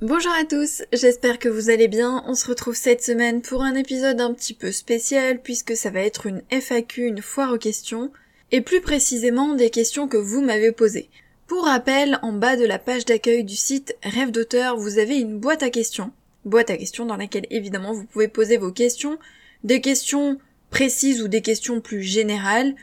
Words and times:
Bonjour 0.00 0.30
à 0.30 0.44
tous, 0.44 0.84
j'espère 0.92 1.40
que 1.40 1.48
vous 1.48 1.70
allez 1.70 1.88
bien. 1.88 2.22
On 2.28 2.36
se 2.36 2.46
retrouve 2.46 2.76
cette 2.76 3.02
semaine 3.02 3.42
pour 3.42 3.64
un 3.64 3.74
épisode 3.74 4.20
un 4.20 4.32
petit 4.32 4.54
peu 4.54 4.70
spécial 4.70 5.42
puisque 5.42 5.74
ça 5.74 5.90
va 5.90 6.02
être 6.02 6.26
une 6.26 6.42
FAQ, 6.50 7.02
une 7.02 7.20
foire 7.20 7.52
aux 7.52 7.58
questions, 7.58 8.12
et 8.52 8.60
plus 8.60 8.80
précisément 8.80 9.56
des 9.56 9.70
questions 9.70 10.06
que 10.06 10.16
vous 10.16 10.40
m'avez 10.40 10.70
posées. 10.70 11.10
Pour 11.48 11.64
rappel, 11.64 12.20
en 12.22 12.30
bas 12.30 12.54
de 12.54 12.64
la 12.64 12.78
page 12.78 13.06
d'accueil 13.06 13.42
du 13.42 13.56
site 13.56 13.96
Rêve 14.04 14.30
d'auteur, 14.30 14.76
vous 14.76 15.00
avez 15.00 15.18
une 15.18 15.40
boîte 15.40 15.64
à 15.64 15.70
questions. 15.70 16.12
Boîte 16.44 16.70
à 16.70 16.76
questions 16.76 17.04
dans 17.04 17.16
laquelle 17.16 17.48
évidemment 17.50 17.92
vous 17.92 18.04
pouvez 18.04 18.28
poser 18.28 18.56
vos 18.56 18.70
questions, 18.70 19.18
des 19.64 19.80
questions 19.80 20.38
précises 20.70 21.22
ou 21.22 21.26
des 21.26 21.42
questions 21.42 21.80
plus 21.80 22.04
générales, 22.04 22.76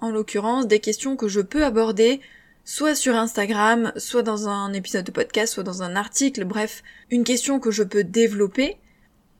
en 0.00 0.10
l'occurrence 0.10 0.66
des 0.66 0.80
questions 0.80 1.16
que 1.16 1.28
je 1.28 1.42
peux 1.42 1.66
aborder 1.66 2.22
soit 2.66 2.96
sur 2.96 3.14
Instagram, 3.14 3.92
soit 3.96 4.24
dans 4.24 4.48
un 4.48 4.72
épisode 4.72 5.04
de 5.04 5.12
podcast, 5.12 5.54
soit 5.54 5.62
dans 5.62 5.84
un 5.84 5.94
article, 5.94 6.44
bref, 6.44 6.82
une 7.10 7.22
question 7.22 7.60
que 7.60 7.70
je 7.70 7.84
peux 7.84 8.02
développer. 8.02 8.76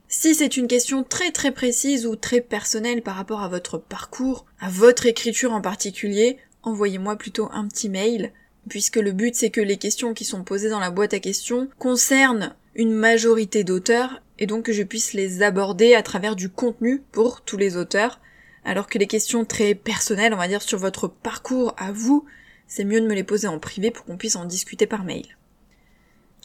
Si 0.07 0.33
c'est 0.33 0.55
une 0.55 0.69
question 0.69 1.03
très 1.03 1.31
très 1.31 1.51
précise 1.51 2.07
ou 2.07 2.15
très 2.15 2.39
personnelle 2.39 3.03
par 3.03 3.15
rapport 3.15 3.41
à 3.41 3.49
votre 3.49 3.77
parcours, 3.77 4.45
à 4.61 4.69
votre 4.69 5.05
écriture 5.05 5.51
en 5.51 5.59
particulier, 5.59 6.37
envoyez-moi 6.63 7.17
plutôt 7.17 7.49
un 7.51 7.67
petit 7.67 7.89
mail, 7.89 8.31
puisque 8.69 8.95
le 8.95 9.11
but 9.11 9.35
c'est 9.35 9.49
que 9.49 9.59
les 9.59 9.77
questions 9.77 10.13
qui 10.13 10.23
sont 10.23 10.45
posées 10.45 10.69
dans 10.69 10.79
la 10.79 10.89
boîte 10.89 11.13
à 11.13 11.19
questions 11.19 11.67
concernent 11.77 12.55
une 12.75 12.93
majorité 12.93 13.65
d'auteurs, 13.65 14.21
et 14.39 14.45
donc 14.45 14.63
que 14.63 14.73
je 14.73 14.83
puisse 14.83 15.11
les 15.11 15.41
aborder 15.43 15.95
à 15.95 16.01
travers 16.01 16.37
du 16.37 16.47
contenu 16.47 17.03
pour 17.11 17.41
tous 17.41 17.57
les 17.57 17.75
auteurs, 17.75 18.21
alors 18.63 18.87
que 18.87 18.99
les 18.99 19.07
questions 19.07 19.43
très 19.43 19.75
personnelles, 19.75 20.33
on 20.33 20.37
va 20.37 20.47
dire, 20.47 20.61
sur 20.61 20.79
votre 20.79 21.09
parcours 21.09 21.75
à 21.77 21.91
vous, 21.91 22.25
c'est 22.67 22.85
mieux 22.85 23.01
de 23.01 23.07
me 23.07 23.15
les 23.15 23.23
poser 23.23 23.47
en 23.47 23.59
privé 23.59 23.91
pour 23.91 24.05
qu'on 24.05 24.17
puisse 24.17 24.35
en 24.35 24.45
discuter 24.45 24.87
par 24.87 25.03
mail. 25.03 25.37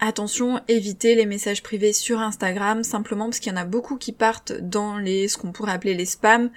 Attention, 0.00 0.60
évitez 0.68 1.14
les 1.14 1.26
messages 1.26 1.62
privés 1.62 1.92
sur 1.92 2.18
Instagram, 2.18 2.82
simplement 2.82 3.26
parce 3.26 3.38
qu'il 3.38 3.52
y 3.52 3.54
en 3.54 3.60
a 3.60 3.64
beaucoup 3.64 3.96
qui 3.96 4.12
partent 4.12 4.52
dans 4.52 4.98
les, 4.98 5.28
ce 5.28 5.36
qu'on 5.36 5.52
pourrait 5.52 5.72
appeler 5.72 5.94
les 5.94 6.06
spams, 6.06 6.50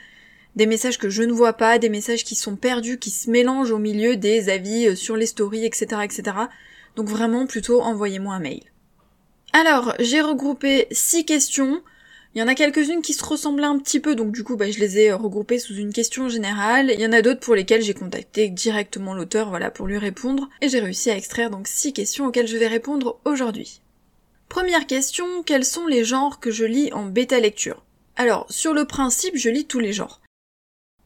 des 0.55 0.65
messages 0.65 0.97
que 0.97 1.09
je 1.09 1.23
ne 1.23 1.33
vois 1.33 1.53
pas, 1.53 1.77
des 1.77 1.89
messages 1.89 2.23
qui 2.23 2.35
sont 2.35 2.55
perdus, 2.55 2.97
qui 2.97 3.09
se 3.09 3.29
mélangent 3.29 3.71
au 3.71 3.77
milieu 3.77 4.15
des 4.15 4.49
avis 4.49 4.87
euh, 4.87 4.95
sur 4.95 5.15
les 5.17 5.25
stories, 5.25 5.65
etc., 5.65 6.01
etc. 6.03 6.37
Donc 6.95 7.07
vraiment, 7.07 7.45
plutôt 7.45 7.81
envoyez-moi 7.81 8.33
un 8.33 8.39
mail. 8.39 8.63
Alors, 9.53 9.93
j'ai 9.99 10.21
regroupé 10.21 10.87
six 10.91 11.25
questions, 11.25 11.81
il 12.35 12.39
y 12.39 12.43
en 12.43 12.47
a 12.49 12.55
quelques-unes 12.55 13.01
qui 13.01 13.13
se 13.13 13.23
ressemblaient 13.23 13.65
un 13.65 13.79
petit 13.79 14.01
peu, 14.01 14.13
donc 14.13 14.33
du 14.33 14.43
coup, 14.43 14.57
bah, 14.57 14.69
je 14.69 14.79
les 14.79 14.99
ai 14.99 15.13
regroupées 15.13 15.57
sous 15.57 15.75
une 15.75 15.93
question 15.93 16.27
générale. 16.27 16.91
Il 16.93 16.99
y 16.99 17.07
en 17.07 17.13
a 17.13 17.21
d'autres 17.21 17.39
pour 17.39 17.55
lesquelles 17.55 17.81
j'ai 17.81 17.93
contacté 17.93 18.49
directement 18.49 19.13
l'auteur, 19.13 19.49
voilà, 19.49 19.71
pour 19.71 19.87
lui 19.87 19.97
répondre. 19.97 20.49
Et 20.61 20.67
j'ai 20.67 20.81
réussi 20.81 21.09
à 21.09 21.15
extraire 21.15 21.49
donc 21.49 21.69
six 21.69 21.93
questions 21.93 22.25
auxquelles 22.25 22.47
je 22.47 22.57
vais 22.57 22.67
répondre 22.67 23.21
aujourd'hui. 23.23 23.79
Première 24.49 24.85
question, 24.85 25.43
quels 25.43 25.63
sont 25.63 25.87
les 25.87 26.03
genres 26.03 26.41
que 26.41 26.51
je 26.51 26.65
lis 26.65 26.91
en 26.91 27.05
bêta 27.05 27.39
lecture? 27.39 27.85
Alors, 28.17 28.45
sur 28.49 28.73
le 28.73 28.83
principe, 28.83 29.37
je 29.37 29.49
lis 29.49 29.65
tous 29.65 29.79
les 29.79 29.93
genres. 29.93 30.21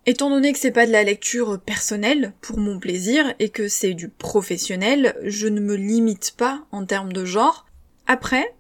Étant 0.07 0.31
donné 0.31 0.51
que 0.51 0.57
c'est 0.57 0.71
pas 0.71 0.87
de 0.87 0.91
la 0.91 1.03
lecture 1.03 1.59
personnelle, 1.59 2.33
pour 2.41 2.57
mon 2.57 2.79
plaisir, 2.79 3.35
et 3.37 3.49
que 3.49 3.67
c'est 3.67 3.93
du 3.93 4.09
professionnel, 4.09 5.15
je 5.23 5.47
ne 5.47 5.61
me 5.61 5.75
limite 5.75 6.33
pas 6.35 6.65
en 6.71 6.85
termes 6.85 7.13
de 7.13 7.23
genre. 7.23 7.67
Après, 8.07 8.55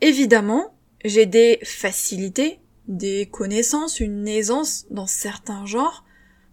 évidemment, 0.00 0.72
j'ai 1.04 1.26
des 1.26 1.58
facilités, 1.64 2.60
des 2.88 3.28
connaissances, 3.30 4.00
une 4.00 4.28
aisance 4.28 4.86
dans 4.90 5.06
certains 5.06 5.66
genres, 5.66 6.04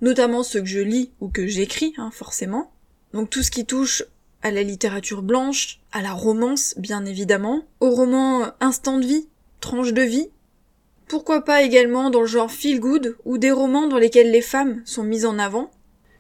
notamment 0.02 0.44
ceux 0.44 0.62
que 0.62 0.68
je 0.68 0.80
lis 0.80 1.12
ou 1.20 1.30
que 1.30 1.48
j'écris, 1.48 1.94
hein, 1.98 2.12
forcément. 2.12 2.72
Donc 3.14 3.30
tout 3.30 3.44
ce 3.44 3.52
qui 3.52 3.66
touche 3.66 4.04
à 4.42 4.52
la 4.52 4.64
littérature 4.64 5.22
blanche, 5.22 5.82
à 5.92 6.02
la 6.02 6.14
romance, 6.14 6.76
bien 6.78 7.06
évidemment, 7.06 7.66
au 7.80 7.90
roman 7.90 8.52
instant 8.60 9.00
de 9.00 9.06
vie, 9.06 9.28
tranche 9.60 9.94
de 9.94 10.02
vie. 10.02 10.30
Pourquoi 11.08 11.44
pas 11.44 11.64
également 11.64 12.10
dans 12.10 12.22
le 12.22 12.28
genre 12.28 12.52
feel 12.52 12.80
good 12.80 13.18
ou 13.26 13.38
des 13.38 13.52
romans 13.52 13.88
dans 13.88 13.98
lesquels 13.98 14.32
les 14.32 14.42
femmes 14.42 14.82
sont 14.86 15.04
mises 15.04 15.26
en 15.26 15.40
avant. 15.40 15.72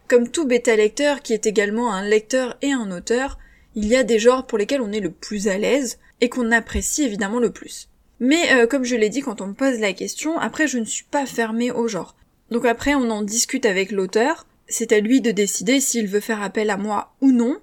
Comme 0.07 0.27
tout 0.27 0.45
bêta 0.45 0.75
lecteur 0.75 1.21
qui 1.21 1.33
est 1.33 1.45
également 1.45 1.93
un 1.93 2.01
lecteur 2.01 2.57
et 2.61 2.71
un 2.71 2.91
auteur, 2.91 3.37
il 3.75 3.85
y 3.85 3.95
a 3.95 4.03
des 4.03 4.17
genres 4.17 4.47
pour 4.47 4.57
lesquels 4.57 4.81
on 4.81 4.91
est 4.91 4.99
le 4.99 5.11
plus 5.11 5.47
à 5.47 5.57
l'aise 5.57 5.99
et 6.19 6.29
qu'on 6.29 6.51
apprécie 6.51 7.03
évidemment 7.03 7.39
le 7.39 7.51
plus. 7.51 7.88
Mais 8.19 8.53
euh, 8.53 8.67
comme 8.67 8.83
je 8.83 8.95
l'ai 8.95 9.09
dit 9.09 9.21
quand 9.21 9.41
on 9.41 9.47
me 9.47 9.53
pose 9.53 9.79
la 9.79 9.93
question, 9.93 10.37
après 10.37 10.67
je 10.67 10.77
ne 10.77 10.85
suis 10.85 11.05
pas 11.05 11.25
fermée 11.25 11.71
au 11.71 11.87
genre. 11.87 12.15
Donc 12.51 12.65
après 12.65 12.95
on 12.95 13.09
en 13.09 13.21
discute 13.21 13.65
avec 13.65 13.91
l'auteur, 13.91 14.45
c'est 14.67 14.91
à 14.91 14.99
lui 14.99 15.21
de 15.21 15.31
décider 15.31 15.79
s'il 15.79 16.07
veut 16.07 16.19
faire 16.19 16.41
appel 16.41 16.69
à 16.69 16.77
moi 16.77 17.13
ou 17.21 17.31
non. 17.31 17.57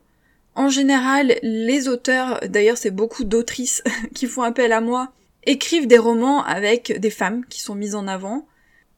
En 0.54 0.68
général, 0.68 1.36
les 1.42 1.88
auteurs, 1.88 2.40
d'ailleurs 2.48 2.78
c'est 2.78 2.90
beaucoup 2.90 3.24
d'autrices 3.24 3.82
qui 4.14 4.26
font 4.26 4.42
appel 4.42 4.72
à 4.72 4.80
moi, 4.80 5.12
écrivent 5.44 5.86
des 5.86 5.98
romans 5.98 6.42
avec 6.44 6.98
des 6.98 7.10
femmes 7.10 7.44
qui 7.46 7.60
sont 7.60 7.74
mises 7.74 7.94
en 7.94 8.08
avant, 8.08 8.46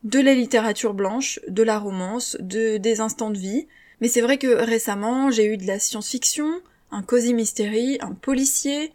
de 0.05 0.21
la 0.21 0.35
littérature 0.35 0.95
blanche, 0.95 1.41
de 1.49 1.65
la 1.65 1.79
romance, 1.79 2.37
de 2.39 2.77
des 2.77 3.01
instants 3.01 3.31
de 3.31 3.39
vie. 3.39 3.67
Mais 4.01 4.07
c'est 4.07 4.21
vrai 4.21 4.39
que 4.39 4.47
récemment 4.47 5.33
j'ai 5.33 5.47
eu 5.47 5.57
de 5.57 5.67
la 5.67 5.81
science-fiction, 5.81 6.61
un 6.93 7.03
cosy 7.03 7.35
mystery, 7.35 7.99
un 8.01 8.13
policier, 8.13 8.93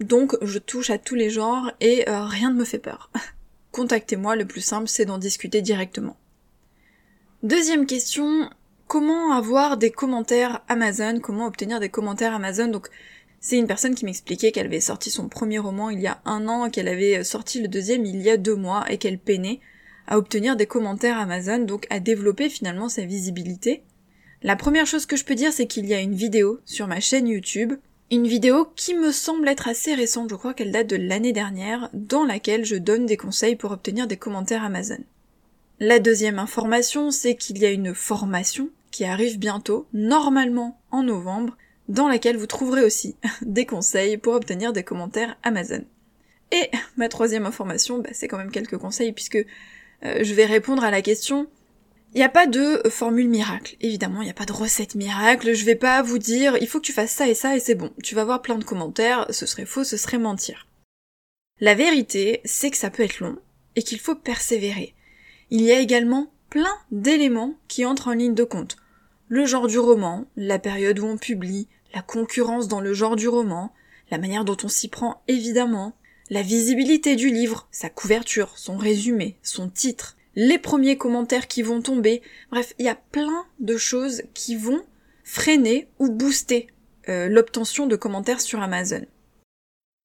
donc 0.00 0.36
je 0.42 0.58
touche 0.58 0.90
à 0.90 0.98
tous 0.98 1.14
les 1.14 1.30
genres 1.30 1.70
et 1.80 2.08
euh, 2.08 2.24
rien 2.24 2.50
ne 2.50 2.58
me 2.58 2.64
fait 2.64 2.78
peur. 2.78 3.10
Contactez-moi, 3.72 4.36
le 4.36 4.46
plus 4.46 4.60
simple 4.60 4.88
c'est 4.88 5.04
d'en 5.04 5.18
discuter 5.18 5.62
directement. 5.62 6.16
Deuxième 7.42 7.86
question, 7.86 8.50
comment 8.86 9.32
avoir 9.32 9.76
des 9.76 9.90
commentaires 9.90 10.62
Amazon, 10.68 11.20
comment 11.20 11.46
obtenir 11.46 11.80
des 11.80 11.88
commentaires 11.88 12.34
Amazon? 12.34 12.68
Donc 12.68 12.88
c'est 13.40 13.58
une 13.58 13.66
personne 13.66 13.94
qui 13.94 14.04
m'expliquait 14.04 14.52
qu'elle 14.52 14.66
avait 14.66 14.80
sorti 14.80 15.10
son 15.10 15.28
premier 15.28 15.58
roman 15.58 15.90
il 15.90 16.00
y 16.00 16.06
a 16.06 16.20
un 16.24 16.48
an, 16.48 16.70
qu'elle 16.70 16.88
avait 16.88 17.22
sorti 17.24 17.60
le 17.60 17.68
deuxième 17.68 18.04
il 18.04 18.20
y 18.20 18.30
a 18.30 18.36
deux 18.36 18.56
mois 18.56 18.84
et 18.90 18.98
qu'elle 18.98 19.18
peinait 19.18 19.60
à 20.06 20.18
obtenir 20.18 20.56
des 20.56 20.66
commentaires 20.66 21.18
Amazon, 21.18 21.58
donc 21.58 21.86
à 21.90 22.00
développer 22.00 22.48
finalement 22.48 22.88
sa 22.88 23.02
visibilité. 23.02 23.82
La 24.42 24.56
première 24.56 24.86
chose 24.86 25.06
que 25.06 25.16
je 25.16 25.24
peux 25.24 25.34
dire 25.34 25.52
c'est 25.52 25.66
qu'il 25.66 25.86
y 25.86 25.94
a 25.94 26.00
une 26.00 26.14
vidéo 26.14 26.60
sur 26.64 26.86
ma 26.86 27.00
chaîne 27.00 27.28
YouTube 27.28 27.74
une 28.10 28.28
vidéo 28.28 28.68
qui 28.76 28.94
me 28.94 29.10
semble 29.10 29.48
être 29.48 29.68
assez 29.68 29.94
récente, 29.94 30.30
je 30.30 30.36
crois 30.36 30.54
qu'elle 30.54 30.70
date 30.70 30.86
de 30.86 30.96
l'année 30.96 31.32
dernière, 31.32 31.90
dans 31.92 32.24
laquelle 32.24 32.64
je 32.64 32.76
donne 32.76 33.06
des 33.06 33.16
conseils 33.16 33.56
pour 33.56 33.72
obtenir 33.72 34.06
des 34.06 34.16
commentaires 34.16 34.64
Amazon. 34.64 35.00
La 35.80 35.98
deuxième 35.98 36.38
information, 36.38 37.10
c'est 37.10 37.34
qu'il 37.34 37.58
y 37.58 37.66
a 37.66 37.70
une 37.70 37.94
formation 37.94 38.70
qui 38.92 39.04
arrive 39.04 39.38
bientôt, 39.38 39.88
normalement 39.92 40.80
en 40.90 41.02
novembre, 41.02 41.56
dans 41.88 42.08
laquelle 42.08 42.36
vous 42.36 42.46
trouverez 42.46 42.84
aussi 42.84 43.16
des 43.42 43.66
conseils 43.66 44.18
pour 44.18 44.34
obtenir 44.34 44.72
des 44.72 44.84
commentaires 44.84 45.36
Amazon. 45.42 45.84
Et 46.52 46.70
ma 46.96 47.08
troisième 47.08 47.44
information, 47.44 47.98
bah, 47.98 48.10
c'est 48.12 48.28
quand 48.28 48.38
même 48.38 48.52
quelques 48.52 48.78
conseils 48.78 49.12
puisque 49.12 49.44
euh, 50.04 50.22
je 50.22 50.34
vais 50.34 50.46
répondre 50.46 50.84
à 50.84 50.90
la 50.90 51.02
question 51.02 51.48
il 52.16 52.20
n'y 52.20 52.24
a 52.24 52.30
pas 52.30 52.46
de 52.46 52.80
formule 52.88 53.28
miracle, 53.28 53.76
évidemment, 53.82 54.22
il 54.22 54.24
n'y 54.24 54.30
a 54.30 54.34
pas 54.34 54.46
de 54.46 54.52
recette 54.54 54.94
miracle, 54.94 55.52
je 55.52 55.66
vais 55.66 55.74
pas 55.74 56.00
vous 56.00 56.16
dire 56.16 56.56
il 56.62 56.66
faut 56.66 56.80
que 56.80 56.86
tu 56.86 56.94
fasses 56.94 57.10
ça 57.10 57.28
et 57.28 57.34
ça 57.34 57.54
et 57.54 57.60
c'est 57.60 57.74
bon. 57.74 57.92
Tu 58.02 58.14
vas 58.14 58.24
voir 58.24 58.40
plein 58.40 58.56
de 58.56 58.64
commentaires, 58.64 59.26
ce 59.28 59.44
serait 59.44 59.66
faux, 59.66 59.84
ce 59.84 59.98
serait 59.98 60.16
mentir. 60.16 60.66
La 61.60 61.74
vérité, 61.74 62.40
c'est 62.46 62.70
que 62.70 62.78
ça 62.78 62.88
peut 62.88 63.02
être 63.02 63.20
long 63.20 63.36
et 63.76 63.82
qu'il 63.82 64.00
faut 64.00 64.14
persévérer. 64.14 64.94
Il 65.50 65.60
y 65.60 65.70
a 65.72 65.78
également 65.78 66.32
plein 66.48 66.72
d'éléments 66.90 67.54
qui 67.68 67.84
entrent 67.84 68.08
en 68.08 68.14
ligne 68.14 68.34
de 68.34 68.44
compte. 68.44 68.78
Le 69.28 69.44
genre 69.44 69.66
du 69.66 69.78
roman, 69.78 70.24
la 70.36 70.58
période 70.58 70.98
où 70.98 71.04
on 71.04 71.18
publie, 71.18 71.68
la 71.92 72.00
concurrence 72.00 72.66
dans 72.66 72.80
le 72.80 72.94
genre 72.94 73.16
du 73.16 73.28
roman, 73.28 73.74
la 74.10 74.16
manière 74.16 74.46
dont 74.46 74.56
on 74.64 74.68
s'y 74.68 74.88
prend 74.88 75.20
évidemment, 75.28 75.94
la 76.30 76.40
visibilité 76.40 77.14
du 77.14 77.28
livre, 77.28 77.68
sa 77.70 77.90
couverture, 77.90 78.56
son 78.56 78.78
résumé, 78.78 79.36
son 79.42 79.68
titre, 79.68 80.16
les 80.36 80.58
premiers 80.58 80.96
commentaires 80.96 81.48
qui 81.48 81.62
vont 81.62 81.82
tomber. 81.82 82.22
Bref, 82.50 82.74
il 82.78 82.84
y 82.84 82.90
a 82.90 82.94
plein 82.94 83.46
de 83.58 83.76
choses 83.76 84.22
qui 84.34 84.54
vont 84.54 84.82
freiner 85.24 85.88
ou 85.98 86.10
booster 86.10 86.68
euh, 87.08 87.28
l'obtention 87.28 87.86
de 87.86 87.96
commentaires 87.96 88.40
sur 88.40 88.60
Amazon. 88.62 89.04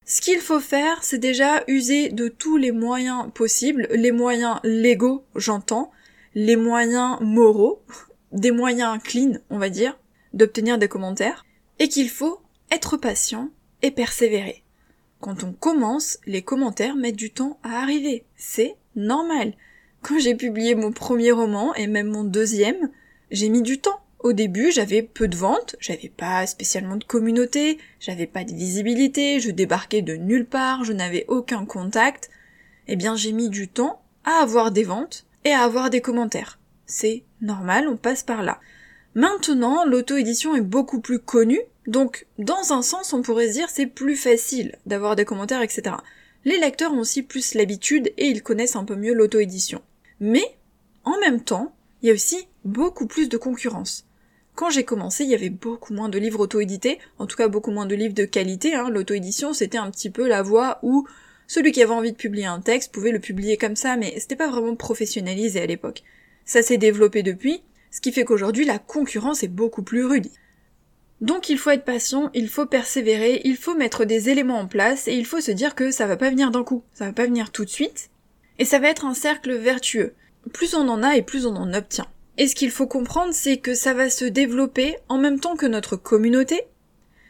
Ce 0.05 0.21
qu'il 0.21 0.39
faut 0.39 0.59
faire, 0.59 1.03
c'est 1.03 1.19
déjà 1.19 1.63
user 1.67 2.09
de 2.09 2.27
tous 2.27 2.57
les 2.57 2.71
moyens 2.71 3.31
possibles, 3.33 3.87
les 3.91 4.11
moyens 4.11 4.59
légaux, 4.63 5.23
j'entends, 5.35 5.91
les 6.33 6.55
moyens 6.55 7.19
moraux, 7.21 7.83
des 8.31 8.51
moyens 8.51 9.01
clean, 9.03 9.33
on 9.49 9.59
va 9.59 9.69
dire, 9.69 9.97
d'obtenir 10.33 10.77
des 10.77 10.87
commentaires, 10.87 11.45
et 11.79 11.87
qu'il 11.87 12.09
faut 12.09 12.39
être 12.71 12.97
patient 12.97 13.49
et 13.81 13.91
persévérer. 13.91 14.63
Quand 15.19 15.43
on 15.43 15.53
commence, 15.53 16.17
les 16.25 16.41
commentaires 16.41 16.95
mettent 16.95 17.15
du 17.15 17.31
temps 17.31 17.59
à 17.63 17.81
arriver. 17.81 18.23
C'est 18.37 18.75
normal. 18.95 19.53
Quand 20.01 20.19
j'ai 20.19 20.35
publié 20.35 20.73
mon 20.73 20.91
premier 20.91 21.31
roman 21.31 21.75
et 21.75 21.85
même 21.85 22.07
mon 22.07 22.23
deuxième, 22.23 22.89
j'ai 23.29 23.49
mis 23.49 23.61
du 23.61 23.79
temps. 23.79 23.99
Au 24.19 24.33
début, 24.33 24.71
j'avais 24.71 25.01
peu 25.01 25.27
de 25.27 25.35
ventes, 25.35 25.75
j'avais 25.79 26.09
pas 26.09 26.45
spécialement 26.45 26.97
de 26.97 27.03
communauté, 27.03 27.79
j'avais 27.99 28.27
pas 28.27 28.43
de 28.43 28.53
visibilité, 28.53 29.39
je 29.39 29.51
débarquais 29.51 30.01
de 30.01 30.15
nulle 30.15 30.45
part, 30.45 30.83
je 30.83 30.93
n'avais 30.93 31.25
aucun 31.27 31.65
contact. 31.65 32.29
Eh 32.87 32.95
bien, 32.95 33.15
j'ai 33.15 33.31
mis 33.31 33.49
du 33.49 33.67
temps 33.67 34.01
à 34.23 34.41
avoir 34.41 34.71
des 34.71 34.83
ventes 34.83 35.25
et 35.45 35.51
à 35.51 35.61
avoir 35.61 35.89
des 35.89 36.01
commentaires. 36.01 36.59
C'est 36.85 37.23
normal, 37.41 37.87
on 37.87 37.97
passe 37.97 38.23
par 38.23 38.43
là. 38.43 38.59
Maintenant, 39.15 39.85
l'auto-édition 39.85 40.55
est 40.55 40.61
beaucoup 40.61 41.01
plus 41.01 41.19
connue, 41.19 41.61
Donc, 41.87 42.27
dans 42.37 42.73
un 42.73 42.83
sens, 42.83 43.11
on 43.13 43.23
pourrait 43.23 43.47
se 43.47 43.53
dire 43.53 43.69
c'est 43.69 43.87
plus 43.87 44.15
facile 44.15 44.77
d'avoir 44.85 45.15
des 45.15 45.25
commentaires, 45.25 45.63
etc. 45.63 45.95
Les 46.45 46.59
lecteurs 46.59 46.93
ont 46.93 46.99
aussi 46.99 47.23
plus 47.23 47.55
l'habitude 47.55 48.13
et 48.17 48.27
ils 48.27 48.43
connaissent 48.43 48.75
un 48.75 48.85
peu 48.85 48.95
mieux 48.95 49.13
l'auto-édition. 49.13 49.81
Mais, 50.21 50.55
en 51.03 51.19
même 51.19 51.41
temps, 51.41 51.73
il 52.01 52.07
y 52.07 52.11
a 52.11 52.13
aussi 52.13 52.47
beaucoup 52.63 53.07
plus 53.07 53.27
de 53.27 53.37
concurrence. 53.37 54.05
Quand 54.53 54.69
j'ai 54.69 54.83
commencé, 54.83 55.23
il 55.23 55.29
y 55.31 55.35
avait 55.35 55.49
beaucoup 55.49 55.93
moins 55.93 56.09
de 56.09 56.19
livres 56.19 56.41
auto-édités, 56.41 56.99
en 57.17 57.25
tout 57.25 57.35
cas 57.35 57.47
beaucoup 57.47 57.71
moins 57.71 57.87
de 57.87 57.95
livres 57.95 58.13
de 58.13 58.25
qualité. 58.25 58.75
Hein. 58.75 58.89
L'auto-édition, 58.89 59.53
c'était 59.53 59.79
un 59.79 59.89
petit 59.89 60.11
peu 60.11 60.27
la 60.27 60.43
voie 60.43 60.79
où 60.83 61.07
celui 61.47 61.71
qui 61.71 61.81
avait 61.81 61.91
envie 61.91 62.11
de 62.11 62.17
publier 62.17 62.45
un 62.45 62.61
texte 62.61 62.93
pouvait 62.93 63.11
le 63.11 63.19
publier 63.19 63.57
comme 63.57 63.75
ça, 63.75 63.97
mais 63.97 64.13
c'était 64.19 64.35
pas 64.35 64.49
vraiment 64.49 64.75
professionnalisé 64.75 65.59
à 65.59 65.65
l'époque. 65.65 66.03
Ça 66.45 66.61
s'est 66.61 66.77
développé 66.77 67.23
depuis, 67.23 67.63
ce 67.89 67.99
qui 67.99 68.11
fait 68.11 68.23
qu'aujourd'hui 68.23 68.65
la 68.65 68.77
concurrence 68.77 69.41
est 69.43 69.47
beaucoup 69.47 69.83
plus 69.83 70.05
rude. 70.05 70.27
Donc 71.19 71.49
il 71.49 71.57
faut 71.57 71.71
être 71.71 71.83
patient, 71.83 72.29
il 72.33 72.47
faut 72.47 72.65
persévérer, 72.65 73.41
il 73.43 73.57
faut 73.57 73.75
mettre 73.75 74.05
des 74.05 74.29
éléments 74.29 74.59
en 74.59 74.67
place 74.67 75.07
et 75.07 75.13
il 75.13 75.25
faut 75.25 75.41
se 75.41 75.51
dire 75.51 75.75
que 75.75 75.91
ça 75.91 76.07
va 76.07 76.17
pas 76.17 76.29
venir 76.29 76.51
d'un 76.51 76.63
coup, 76.63 76.83
ça 76.93 77.05
va 77.05 77.13
pas 77.13 77.25
venir 77.25 77.51
tout 77.51 77.65
de 77.65 77.69
suite, 77.69 78.09
et 78.59 78.65
ça 78.65 78.79
va 78.79 78.89
être 78.89 79.05
un 79.05 79.13
cercle 79.13 79.53
vertueux. 79.53 80.13
Plus 80.53 80.73
on 80.73 80.87
en 80.87 81.03
a 81.03 81.15
et 81.15 81.21
plus 81.21 81.45
on 81.45 81.55
en 81.55 81.73
obtient. 81.73 82.07
Et 82.37 82.47
ce 82.47 82.55
qu'il 82.55 82.71
faut 82.71 82.87
comprendre, 82.87 83.33
c'est 83.33 83.57
que 83.57 83.73
ça 83.73 83.93
va 83.93 84.09
se 84.09 84.25
développer 84.25 84.97
en 85.09 85.17
même 85.17 85.39
temps 85.39 85.55
que 85.55 85.65
notre 85.65 85.95
communauté, 85.95 86.61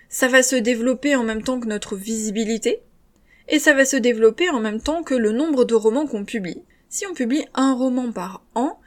ça 0.09 0.27
va 0.27 0.44
se 0.44 0.56
développer 0.56 1.15
en 1.15 1.23
même 1.23 1.44
temps 1.44 1.59
que 1.59 1.68
notre 1.68 1.95
visibilité, 1.95 2.81
et 3.47 3.59
ça 3.59 3.73
va 3.73 3.85
se 3.85 3.97
développer 3.97 4.50
en 4.50 4.59
même 4.59 4.81
temps 4.81 5.03
que 5.03 5.15
le 5.15 5.31
nombre 5.31 5.65
de 5.65 5.75
romans 5.75 6.07
qu'on 6.07 6.25
publie. 6.25 6.63
Si 6.89 7.06
on 7.07 7.13
publie 7.13 7.45
un 7.53 7.73
roman 7.73 8.12
par 8.12 8.44
an, 8.56 8.79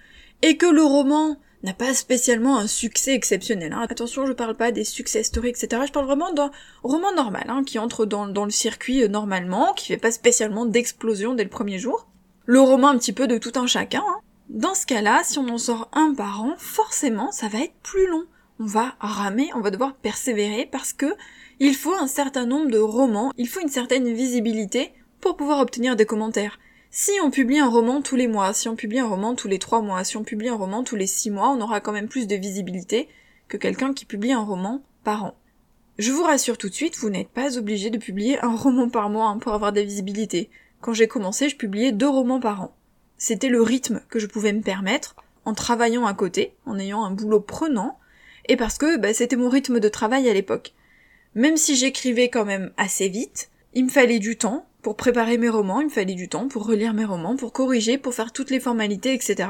et 0.42 0.56
que 0.56 0.66
le 0.66 0.82
roman 0.82 1.38
n'a 1.62 1.72
pas 1.72 1.94
spécialement 1.94 2.58
un 2.58 2.66
succès 2.66 3.14
exceptionnel. 3.14 3.72
Hein. 3.72 3.86
Attention, 3.88 4.26
je 4.26 4.32
parle 4.32 4.54
pas 4.54 4.70
des 4.70 4.84
succès 4.84 5.22
story, 5.22 5.48
etc. 5.48 5.82
Je 5.86 5.92
parle 5.92 6.04
vraiment 6.04 6.32
d'un 6.32 6.50
roman 6.82 7.12
normal, 7.14 7.44
hein, 7.48 7.62
qui 7.64 7.78
entre 7.78 8.04
dans, 8.04 8.44
le 8.44 8.50
circuit 8.50 9.02
euh, 9.02 9.08
normalement, 9.08 9.72
qui 9.72 9.86
fait 9.86 9.96
pas 9.96 10.12
spécialement 10.12 10.66
d'explosion 10.66 11.34
dès 11.34 11.44
le 11.44 11.50
premier 11.50 11.78
jour. 11.78 12.06
Le 12.46 12.60
roman 12.60 12.88
un 12.88 12.98
petit 12.98 13.14
peu 13.14 13.26
de 13.26 13.38
tout 13.38 13.52
un 13.54 13.66
chacun. 13.66 14.04
Hein. 14.06 14.20
Dans 14.50 14.74
ce 14.74 14.84
cas-là, 14.84 15.22
si 15.24 15.38
on 15.38 15.48
en 15.48 15.56
sort 15.56 15.88
un 15.94 16.12
par 16.12 16.42
an, 16.42 16.54
forcément, 16.58 17.32
ça 17.32 17.48
va 17.48 17.60
être 17.60 17.74
plus 17.82 18.06
long. 18.06 18.24
On 18.60 18.66
va 18.66 18.94
ramer, 19.00 19.50
on 19.54 19.60
va 19.60 19.70
devoir 19.70 19.94
persévérer 19.94 20.68
parce 20.70 20.92
que 20.92 21.14
il 21.58 21.74
faut 21.74 21.94
un 21.94 22.06
certain 22.06 22.44
nombre 22.44 22.70
de 22.70 22.78
romans, 22.78 23.32
il 23.38 23.48
faut 23.48 23.60
une 23.60 23.68
certaine 23.68 24.12
visibilité 24.12 24.92
pour 25.20 25.36
pouvoir 25.36 25.60
obtenir 25.60 25.96
des 25.96 26.04
commentaires. 26.04 26.58
Si 26.90 27.12
on 27.22 27.30
publie 27.30 27.58
un 27.58 27.68
roman 27.68 28.02
tous 28.02 28.16
les 28.16 28.28
mois, 28.28 28.52
si 28.52 28.68
on 28.68 28.76
publie 28.76 28.98
un 28.98 29.08
roman 29.08 29.34
tous 29.34 29.48
les 29.48 29.58
trois 29.58 29.80
mois, 29.80 30.04
si 30.04 30.16
on 30.18 30.22
publie 30.22 30.48
un 30.48 30.56
roman 30.56 30.84
tous 30.84 30.96
les 30.96 31.06
six 31.06 31.30
mois, 31.30 31.48
on 31.48 31.60
aura 31.62 31.80
quand 31.80 31.92
même 31.92 32.08
plus 32.08 32.26
de 32.26 32.36
visibilité 32.36 33.08
que 33.48 33.56
quelqu'un 33.56 33.94
qui 33.94 34.04
publie 34.04 34.32
un 34.32 34.44
roman 34.44 34.82
par 35.02 35.24
an. 35.24 35.34
Je 35.98 36.12
vous 36.12 36.24
rassure 36.24 36.58
tout 36.58 36.68
de 36.68 36.74
suite, 36.74 36.98
vous 36.98 37.10
n'êtes 37.10 37.28
pas 37.28 37.56
obligé 37.56 37.88
de 37.88 37.98
publier 37.98 38.38
un 38.44 38.54
roman 38.54 38.90
par 38.90 39.08
mois 39.08 39.28
hein, 39.28 39.38
pour 39.38 39.54
avoir 39.54 39.72
de 39.72 39.80
la 39.80 39.86
visibilité. 39.86 40.50
Quand 40.84 40.92
j'ai 40.92 41.08
commencé, 41.08 41.48
je 41.48 41.56
publiais 41.56 41.92
deux 41.92 42.10
romans 42.10 42.40
par 42.40 42.60
an. 42.60 42.76
C'était 43.16 43.48
le 43.48 43.62
rythme 43.62 44.02
que 44.10 44.18
je 44.18 44.26
pouvais 44.26 44.52
me 44.52 44.60
permettre 44.60 45.16
en 45.46 45.54
travaillant 45.54 46.04
à 46.04 46.12
côté, 46.12 46.52
en 46.66 46.78
ayant 46.78 47.06
un 47.06 47.10
boulot 47.10 47.40
prenant, 47.40 47.98
et 48.50 48.58
parce 48.58 48.76
que 48.76 48.98
bah, 48.98 49.14
c'était 49.14 49.36
mon 49.36 49.48
rythme 49.48 49.80
de 49.80 49.88
travail 49.88 50.28
à 50.28 50.34
l'époque. 50.34 50.74
Même 51.34 51.56
si 51.56 51.74
j'écrivais 51.74 52.28
quand 52.28 52.44
même 52.44 52.70
assez 52.76 53.08
vite, 53.08 53.48
il 53.72 53.86
me 53.86 53.90
fallait 53.90 54.18
du 54.18 54.36
temps, 54.36 54.66
pour 54.82 54.94
préparer 54.94 55.38
mes 55.38 55.48
romans, 55.48 55.80
il 55.80 55.86
me 55.86 55.90
fallait 55.90 56.14
du 56.14 56.28
temps 56.28 56.48
pour 56.48 56.66
relire 56.66 56.92
mes 56.92 57.06
romans, 57.06 57.34
pour 57.34 57.54
corriger, 57.54 57.96
pour 57.96 58.12
faire 58.12 58.34
toutes 58.34 58.50
les 58.50 58.60
formalités, 58.60 59.14
etc. 59.14 59.48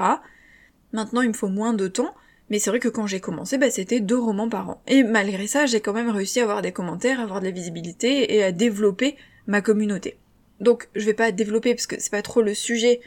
Maintenant, 0.92 1.22
il 1.22 1.30
me 1.30 1.34
faut 1.34 1.48
moins 1.48 1.74
de 1.74 1.88
temps, 1.88 2.14
mais 2.48 2.60
c'est 2.60 2.70
vrai 2.70 2.78
que 2.78 2.86
quand 2.86 3.08
j'ai 3.08 3.18
commencé, 3.18 3.58
bah, 3.58 3.72
c'était 3.72 3.98
deux 3.98 4.20
romans 4.20 4.48
par 4.48 4.70
an. 4.70 4.82
Et 4.86 5.02
malgré 5.02 5.48
ça, 5.48 5.66
j'ai 5.66 5.80
quand 5.80 5.94
même 5.94 6.10
réussi 6.10 6.38
à 6.38 6.44
avoir 6.44 6.62
des 6.62 6.70
commentaires, 6.70 7.18
à 7.18 7.24
avoir 7.24 7.40
de 7.40 7.46
la 7.46 7.50
visibilité 7.50 8.36
et 8.36 8.44
à 8.44 8.52
développer 8.52 9.16
ma 9.48 9.62
communauté. 9.62 10.16
Donc, 10.64 10.88
je 10.96 11.04
vais 11.04 11.14
pas 11.14 11.30
développer 11.30 11.74
parce 11.74 11.86
que 11.86 12.00
c'est 12.00 12.10
pas 12.10 12.22
trop 12.22 12.42
le 12.42 12.54
sujet 12.54 13.00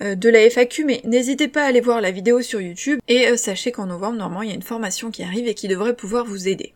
euh, 0.00 0.14
de 0.14 0.30
la 0.30 0.48
FAQ, 0.48 0.84
mais 0.84 1.02
n'hésitez 1.04 1.48
pas 1.48 1.64
à 1.64 1.66
aller 1.66 1.82
voir 1.82 2.00
la 2.00 2.10
vidéo 2.10 2.40
sur 2.40 2.60
YouTube 2.60 3.00
et 3.08 3.28
euh, 3.28 3.36
sachez 3.36 3.72
qu'en 3.72 3.86
novembre, 3.86 4.16
normalement, 4.16 4.42
il 4.42 4.48
y 4.48 4.52
a 4.52 4.54
une 4.54 4.62
formation 4.62 5.10
qui 5.10 5.22
arrive 5.22 5.46
et 5.46 5.54
qui 5.54 5.68
devrait 5.68 5.96
pouvoir 5.96 6.24
vous 6.24 6.48
aider. 6.48 6.72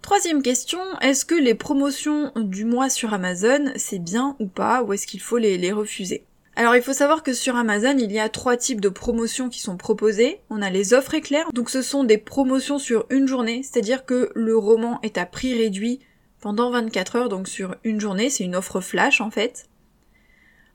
Troisième 0.00 0.42
question, 0.42 0.78
est-ce 1.00 1.24
que 1.24 1.34
les 1.34 1.54
promotions 1.54 2.30
du 2.36 2.64
mois 2.64 2.88
sur 2.88 3.12
Amazon, 3.12 3.72
c'est 3.76 3.98
bien 3.98 4.36
ou 4.38 4.46
pas, 4.46 4.82
ou 4.82 4.92
est-ce 4.92 5.06
qu'il 5.06 5.20
faut 5.20 5.38
les, 5.38 5.72
refuser? 5.72 6.24
Alors 6.56 6.76
il 6.76 6.82
faut 6.82 6.92
savoir 6.92 7.22
que 7.22 7.32
sur 7.32 7.56
Amazon, 7.56 7.96
il 7.98 8.12
y 8.12 8.18
a 8.18 8.28
trois 8.28 8.56
types 8.56 8.80
de 8.80 8.90
promotions 8.90 9.48
qui 9.48 9.60
sont 9.60 9.76
proposées. 9.76 10.40
On 10.50 10.62
a 10.62 10.70
les 10.70 10.94
offres 10.94 11.14
éclairs, 11.14 11.50
donc 11.52 11.70
ce 11.70 11.82
sont 11.82 12.04
des 12.04 12.18
promotions 12.18 12.78
sur 12.78 13.06
une 13.10 13.26
journée, 13.26 13.62
c'est-à-dire 13.62 14.04
que 14.04 14.30
le 14.34 14.56
roman 14.56 15.00
est 15.02 15.18
à 15.18 15.26
prix 15.26 15.54
réduit 15.54 16.00
pendant 16.44 16.70
24 16.70 17.16
heures, 17.16 17.28
donc 17.30 17.48
sur 17.48 17.74
une 17.84 18.02
journée, 18.02 18.28
c'est 18.28 18.44
une 18.44 18.54
offre 18.54 18.82
flash 18.82 19.22
en 19.22 19.30
fait. 19.30 19.66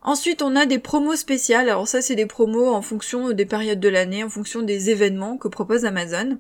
Ensuite, 0.02 0.42
on 0.42 0.56
a 0.56 0.66
des 0.66 0.80
promos 0.80 1.16
spéciales, 1.16 1.70
alors 1.70 1.88
ça 1.88 2.02
c'est 2.02 2.16
des 2.16 2.26
promos 2.26 2.74
en 2.74 2.82
fonction 2.82 3.30
des 3.34 3.46
périodes 3.46 3.80
de 3.80 3.88
l'année, 3.88 4.24
en 4.24 4.30
fonction 4.30 4.64
des 4.64 4.90
événements 4.90 5.38
que 5.38 5.48
propose 5.48 5.86
Amazon. 5.86 6.40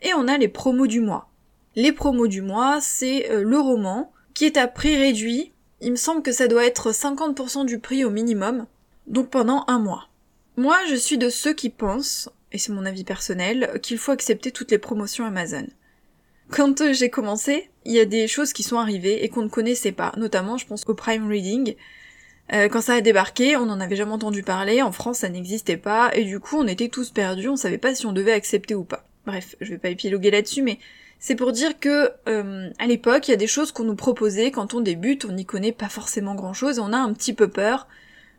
Et 0.00 0.14
on 0.14 0.26
a 0.26 0.38
les 0.38 0.48
promos 0.48 0.86
du 0.86 1.02
mois. 1.02 1.28
Les 1.76 1.92
promos 1.92 2.26
du 2.26 2.40
mois, 2.40 2.78
c'est 2.80 3.30
euh, 3.30 3.42
le 3.42 3.58
roman 3.58 4.14
qui 4.32 4.46
est 4.46 4.56
à 4.56 4.66
prix 4.66 4.96
réduit. 4.96 5.52
Il 5.82 5.90
me 5.90 5.96
semble 5.96 6.22
que 6.22 6.32
ça 6.32 6.48
doit 6.48 6.64
être 6.64 6.90
50% 6.90 7.66
du 7.66 7.80
prix 7.80 8.06
au 8.06 8.10
minimum, 8.10 8.64
donc 9.06 9.28
pendant 9.28 9.66
un 9.68 9.78
mois. 9.78 10.08
Moi, 10.56 10.78
je 10.88 10.94
suis 10.94 11.18
de 11.18 11.28
ceux 11.28 11.52
qui 11.52 11.68
pensent, 11.68 12.30
et 12.50 12.56
c'est 12.56 12.72
mon 12.72 12.86
avis 12.86 13.04
personnel, 13.04 13.78
qu'il 13.82 13.98
faut 13.98 14.12
accepter 14.12 14.52
toutes 14.52 14.70
les 14.70 14.78
promotions 14.78 15.26
Amazon. 15.26 15.66
Quand 16.50 16.80
euh, 16.80 16.92
j'ai 16.92 17.10
commencé, 17.10 17.70
il 17.84 17.92
y 17.92 18.00
a 18.00 18.04
des 18.04 18.28
choses 18.28 18.52
qui 18.52 18.62
sont 18.62 18.78
arrivées 18.78 19.24
et 19.24 19.28
qu'on 19.28 19.42
ne 19.42 19.48
connaissait 19.48 19.92
pas, 19.92 20.12
notamment 20.16 20.56
je 20.56 20.66
pense 20.66 20.84
au 20.88 20.94
Prime 20.94 21.28
Reading. 21.28 21.74
Euh, 22.52 22.68
quand 22.68 22.80
ça 22.80 22.94
a 22.94 23.00
débarqué, 23.00 23.56
on 23.56 23.66
n'en 23.66 23.80
avait 23.80 23.96
jamais 23.96 24.12
entendu 24.12 24.42
parler, 24.42 24.82
en 24.82 24.90
France 24.90 25.18
ça 25.18 25.28
n'existait 25.28 25.76
pas, 25.76 26.10
et 26.14 26.24
du 26.24 26.40
coup 26.40 26.56
on 26.58 26.66
était 26.66 26.88
tous 26.88 27.10
perdus, 27.10 27.48
on 27.48 27.56
savait 27.56 27.78
pas 27.78 27.94
si 27.94 28.06
on 28.06 28.12
devait 28.12 28.32
accepter 28.32 28.74
ou 28.74 28.84
pas. 28.84 29.06
Bref, 29.26 29.54
je 29.60 29.70
vais 29.70 29.78
pas 29.78 29.90
épiloguer 29.90 30.30
là-dessus, 30.30 30.62
mais 30.62 30.78
c'est 31.20 31.36
pour 31.36 31.52
dire 31.52 31.78
que 31.78 32.10
euh, 32.28 32.70
à 32.78 32.86
l'époque, 32.86 33.28
il 33.28 33.30
y 33.30 33.34
a 33.34 33.36
des 33.36 33.46
choses 33.46 33.72
qu'on 33.72 33.84
nous 33.84 33.94
proposait. 33.94 34.50
Quand 34.50 34.72
on 34.72 34.80
débute, 34.80 35.26
on 35.26 35.32
n'y 35.32 35.44
connaît 35.44 35.70
pas 35.70 35.90
forcément 35.90 36.34
grand-chose, 36.34 36.78
et 36.78 36.80
on 36.80 36.92
a 36.92 36.98
un 36.98 37.12
petit 37.12 37.34
peu 37.34 37.48
peur 37.48 37.86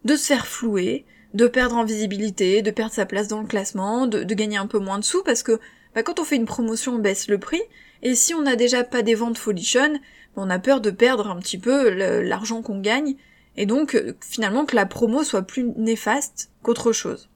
de 0.03 0.15
se 0.15 0.25
faire 0.25 0.47
flouer, 0.47 1.05
de 1.35 1.47
perdre 1.47 1.77
en 1.77 1.85
visibilité, 1.85 2.63
de 2.63 2.71
perdre 2.71 2.93
sa 2.93 3.05
place 3.05 3.27
dans 3.27 3.39
le 3.39 3.47
classement, 3.47 4.07
de, 4.07 4.23
gagner 4.33 4.57
un 4.57 4.65
peu 4.65 4.79
moins 4.79 4.97
de 4.97 5.03
sous, 5.03 5.23
parce 5.23 5.43
que 5.43 5.59
bah, 5.93 6.01
quand 6.01 6.19
on 6.19 6.23
fait 6.23 6.35
une 6.35 6.45
promotion, 6.45 6.95
on 6.95 6.99
baisse 6.99 7.27
le 7.27 7.37
prix, 7.37 7.61
et 8.01 8.15
si 8.15 8.33
on 8.33 8.41
n'a 8.41 8.55
déjà 8.55 8.83
pas 8.83 9.01
des 9.01 9.15
ventes 9.15 9.37
folichonnes, 9.37 9.99
on 10.35 10.49
a 10.49 10.59
peur 10.59 10.81
de 10.81 10.91
perdre 10.91 11.29
un 11.29 11.39
petit 11.39 11.57
peu 11.57 11.89
l'argent 12.21 12.61
qu'on 12.61 12.79
gagne, 12.79 13.15
et 13.57 13.65
donc 13.65 13.95
euh, 13.95 14.13
finalement 14.21 14.65
que 14.65 14.75
la 14.75 14.85
promo 14.85 15.23
soit 15.23 15.41
plus 15.41 15.65
néfaste 15.75 16.51
qu'autre 16.63 16.93
chose. 16.93 17.29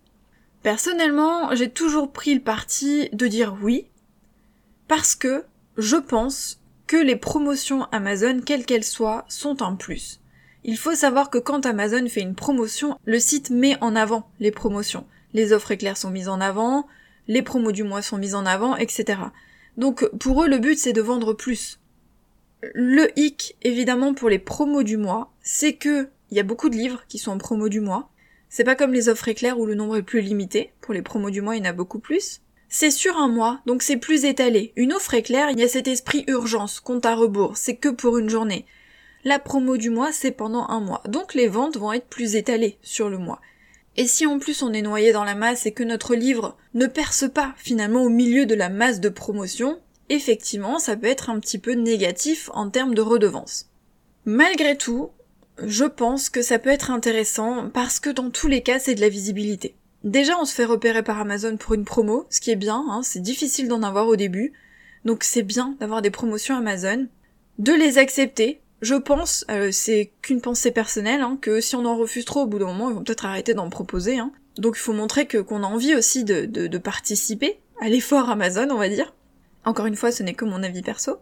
Personnellement, 0.64 1.54
j'ai 1.54 1.70
toujours 1.70 2.12
pris 2.12 2.34
le 2.34 2.42
parti 2.42 3.10
de 3.12 3.28
dire 3.28 3.58
oui, 3.62 3.88
parce 4.88 5.16
que 5.16 5.44
je 5.78 5.98
pense 5.98 6.62
que 6.88 6.98
les 6.98 7.16
promotions 7.16 7.84
Amazon, 7.92 8.42
quelles 8.44 8.66
qu'elles 8.66 8.84
soient, 8.84 9.26
sont 9.28 9.62
un 9.62 9.76
plus. 9.76 10.22
Il 10.64 10.78
faut 10.78 10.96
savoir 10.96 11.30
que 11.30 11.38
quand 11.38 11.66
Amazon 11.66 12.08
fait 12.08 12.22
une 12.22 12.36
promotion, 12.36 12.98
le 13.06 13.20
site 13.20 13.52
met 13.52 13.78
en 13.82 13.96
avant 13.96 14.30
les 14.40 14.52
promotions. 14.52 15.06
Les 15.34 15.54
offres 15.54 15.72
éclairs 15.72 15.98
sont 15.98 16.10
mises 16.10 16.30
en 16.30 16.42
avant, 16.42 16.88
les 17.28 17.42
promos 17.42 17.72
du 17.72 17.84
mois 17.84 18.02
sont 18.02 18.18
mises 18.18 18.36
en 18.36 18.46
avant, 18.46 18.76
etc. 18.76 19.20
Donc 19.78 20.08
pour 20.18 20.44
eux, 20.44 20.48
le 20.48 20.58
but 20.58 20.78
c'est 20.78 20.94
de 20.94 21.02
vendre 21.02 21.34
plus. 21.34 21.80
Le 22.74 23.08
hic, 23.20 23.58
évidemment, 23.62 24.14
pour 24.14 24.30
les 24.30 24.40
promos 24.40 24.84
du 24.84 24.98
mois, 24.98 25.32
c'est 25.42 25.74
que 25.74 26.10
il 26.32 26.38
y 26.38 26.40
a 26.40 26.44
beaucoup 26.44 26.70
de 26.70 26.76
livres 26.76 27.04
qui 27.08 27.20
sont 27.20 27.32
en 27.32 27.38
promo 27.38 27.70
du 27.70 27.82
mois. 27.82 28.10
C'est 28.50 28.64
pas 28.64 28.76
comme 28.76 28.94
les 28.94 29.10
offres 29.10 29.28
éclairs 29.28 29.60
où 29.60 29.66
le 29.66 29.76
nombre 29.76 29.98
est 29.98 30.04
plus 30.04 30.22
limité. 30.22 30.72
Pour 30.82 30.94
les 30.94 31.02
promos 31.02 31.30
du 31.30 31.42
mois, 31.42 31.56
il 31.56 31.64
y 31.64 31.68
en 31.68 31.70
a 31.70 31.74
beaucoup 31.74 32.00
plus. 32.00 32.42
C'est 32.68 32.92
sur 32.92 33.18
un 33.18 33.28
mois, 33.28 33.62
donc 33.66 33.84
c'est 33.84 33.98
plus 33.98 34.26
étalé. 34.26 34.74
Une 34.76 34.94
offre 34.94 35.14
éclair, 35.14 35.50
il 35.52 35.60
y 35.60 35.64
a 35.64 35.68
cet 35.68 35.88
esprit 35.88 36.24
urgence, 36.28 36.80
compte 36.80 37.06
à 37.06 37.16
rebours, 37.16 37.58
c'est 37.58 37.76
que 37.76 37.90
pour 37.90 38.18
une 38.18 38.30
journée. 38.30 38.66
La 39.24 39.40
promo 39.40 39.78
du 39.78 39.90
mois, 39.90 40.12
c'est 40.12 40.32
pendant 40.32 40.68
un 40.68 40.80
mois, 40.80 41.02
donc 41.08 41.34
les 41.34 41.48
ventes 41.48 41.78
vont 41.78 41.94
être 41.94 42.08
plus 42.08 42.36
étalées 42.36 42.78
sur 42.82 43.10
le 43.10 43.18
mois. 43.18 43.40
Et 43.98 44.08
si 44.08 44.26
en 44.26 44.40
plus 44.40 44.62
on 44.62 44.74
est 44.74 44.82
noyé 44.82 45.12
dans 45.14 45.24
la 45.24 45.36
masse 45.36 45.66
et 45.66 45.72
que 45.72 45.84
notre 45.84 46.16
livre 46.16 46.58
ne 46.74 46.86
perce 46.86 47.30
pas 47.30 47.54
finalement 47.58 48.04
au 48.04 48.10
milieu 48.10 48.46
de 48.46 48.56
la 48.56 48.70
masse 48.70 49.00
de 49.00 49.10
promotion, 49.10 49.80
effectivement 50.10 50.80
ça 50.80 50.98
peut 50.98 51.08
être 51.08 51.30
un 51.30 51.40
petit 51.40 51.60
peu 51.60 51.74
négatif 51.74 52.50
en 52.54 52.70
termes 52.70 52.94
de 52.94 53.02
redevance. 53.02 53.70
Malgré 54.26 54.78
tout, 54.78 55.12
je 55.64 55.86
pense 55.86 56.30
que 56.30 56.42
ça 56.42 56.60
peut 56.60 56.70
être 56.70 56.92
intéressant 56.92 57.70
parce 57.70 58.00
que 58.00 58.10
dans 58.10 58.30
tous 58.30 58.48
les 58.48 58.62
cas 58.62 58.80
c'est 58.80 58.96
de 58.96 59.02
la 59.02 59.10
visibilité. 59.10 59.76
Déjà, 60.06 60.38
on 60.40 60.46
se 60.46 60.54
fait 60.54 60.66
repérer 60.66 61.02
par 61.02 61.20
Amazon 61.20 61.58
pour 61.58 61.74
une 61.74 61.84
promo, 61.84 62.28
ce 62.30 62.40
qui 62.40 62.52
est 62.52 62.56
bien, 62.56 62.86
hein, 62.90 63.02
c'est 63.02 63.22
difficile 63.22 63.68
d'en 63.68 63.82
avoir 63.82 64.08
au 64.08 64.16
début, 64.16 64.54
donc 65.04 65.24
c'est 65.24 65.42
bien 65.42 65.76
d'avoir 65.80 66.04
des 66.04 66.12
promotions 66.12 66.56
Amazon, 66.56 67.08
de 67.58 67.74
les 67.74 67.98
accepter. 67.98 68.62
Je 68.86 68.94
pense, 68.94 69.46
euh, 69.50 69.72
c'est 69.72 70.12
qu'une 70.22 70.42
pensée 70.42 70.70
personnelle, 70.70 71.22
hein, 71.22 71.40
que 71.42 71.60
si 71.60 71.76
on 71.76 71.86
en 71.86 71.98
refuse 71.98 72.24
trop, 72.24 72.42
au 72.42 72.46
bout 72.46 72.60
d'un 72.60 72.68
moment, 72.68 72.92
ils 72.92 72.94
vont 72.94 73.04
peut-être 73.04 73.26
arrêter 73.26 73.56
d'en 73.56 73.72
proposer. 73.72 74.20
Hein. 74.20 74.32
Donc 74.60 74.76
il 74.78 74.80
faut 74.80 74.94
montrer 74.94 75.26
que 75.26 75.40
qu'on 75.40 75.64
a 75.64 75.66
envie 75.66 75.96
aussi 75.96 76.24
de, 76.24 76.46
de, 76.46 76.78
participer 76.78 77.58
à 77.82 77.90
l'effort 77.90 78.30
Amazon, 78.30 78.68
on 78.70 78.78
va 78.78 78.88
dire. 78.88 79.16
Encore 79.66 79.88
une 79.88 79.96
fois, 79.96 80.12
ce 80.12 80.22
n'est 80.22 80.36
que 80.36 80.46
mon 80.46 80.62
avis 80.62 80.84
perso. 80.84 81.18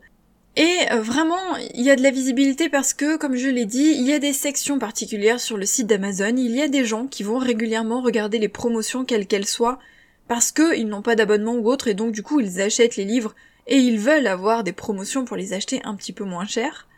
Et 0.58 0.76
euh, 0.92 1.00
vraiment, 1.00 1.40
il 1.74 1.84
y 1.84 1.90
a 1.90 1.96
de 1.96 2.04
la 2.04 2.12
visibilité 2.12 2.68
parce 2.68 2.94
que, 2.94 3.16
comme 3.16 3.38
je 3.38 3.48
l'ai 3.48 3.66
dit, 3.66 3.96
il 3.98 4.06
y 4.06 4.12
a 4.12 4.20
des 4.20 4.34
sections 4.34 4.78
particulières 4.78 5.40
sur 5.40 5.56
le 5.56 5.66
site 5.66 5.88
d'Amazon. 5.88 6.36
Il 6.36 6.54
y 6.54 6.62
a 6.62 6.68
des 6.68 6.84
gens 6.84 7.08
qui 7.08 7.24
vont 7.24 7.38
régulièrement 7.38 8.02
regarder 8.02 8.40
les 8.40 8.50
promotions 8.50 9.06
quelles 9.06 9.26
qu'elles 9.26 9.48
soient 9.48 9.80
parce 10.28 10.52
qu'ils 10.52 10.90
n'ont 10.90 11.02
pas 11.02 11.16
d'abonnement 11.16 11.54
ou 11.54 11.70
autre 11.70 11.88
et 11.88 11.94
donc 11.94 12.12
du 12.12 12.24
coup 12.24 12.42
ils 12.42 12.62
achètent 12.62 12.98
les 12.98 13.06
livres 13.06 13.36
et 13.68 13.78
ils 13.78 14.00
veulent 14.00 14.28
avoir 14.28 14.66
des 14.66 14.74
promotions 14.74 15.24
pour 15.24 15.38
les 15.38 15.54
acheter 15.54 15.80
un 15.86 15.96
petit 15.96 16.12
peu 16.12 16.26
moins 16.26 16.46
cher. 16.46 16.90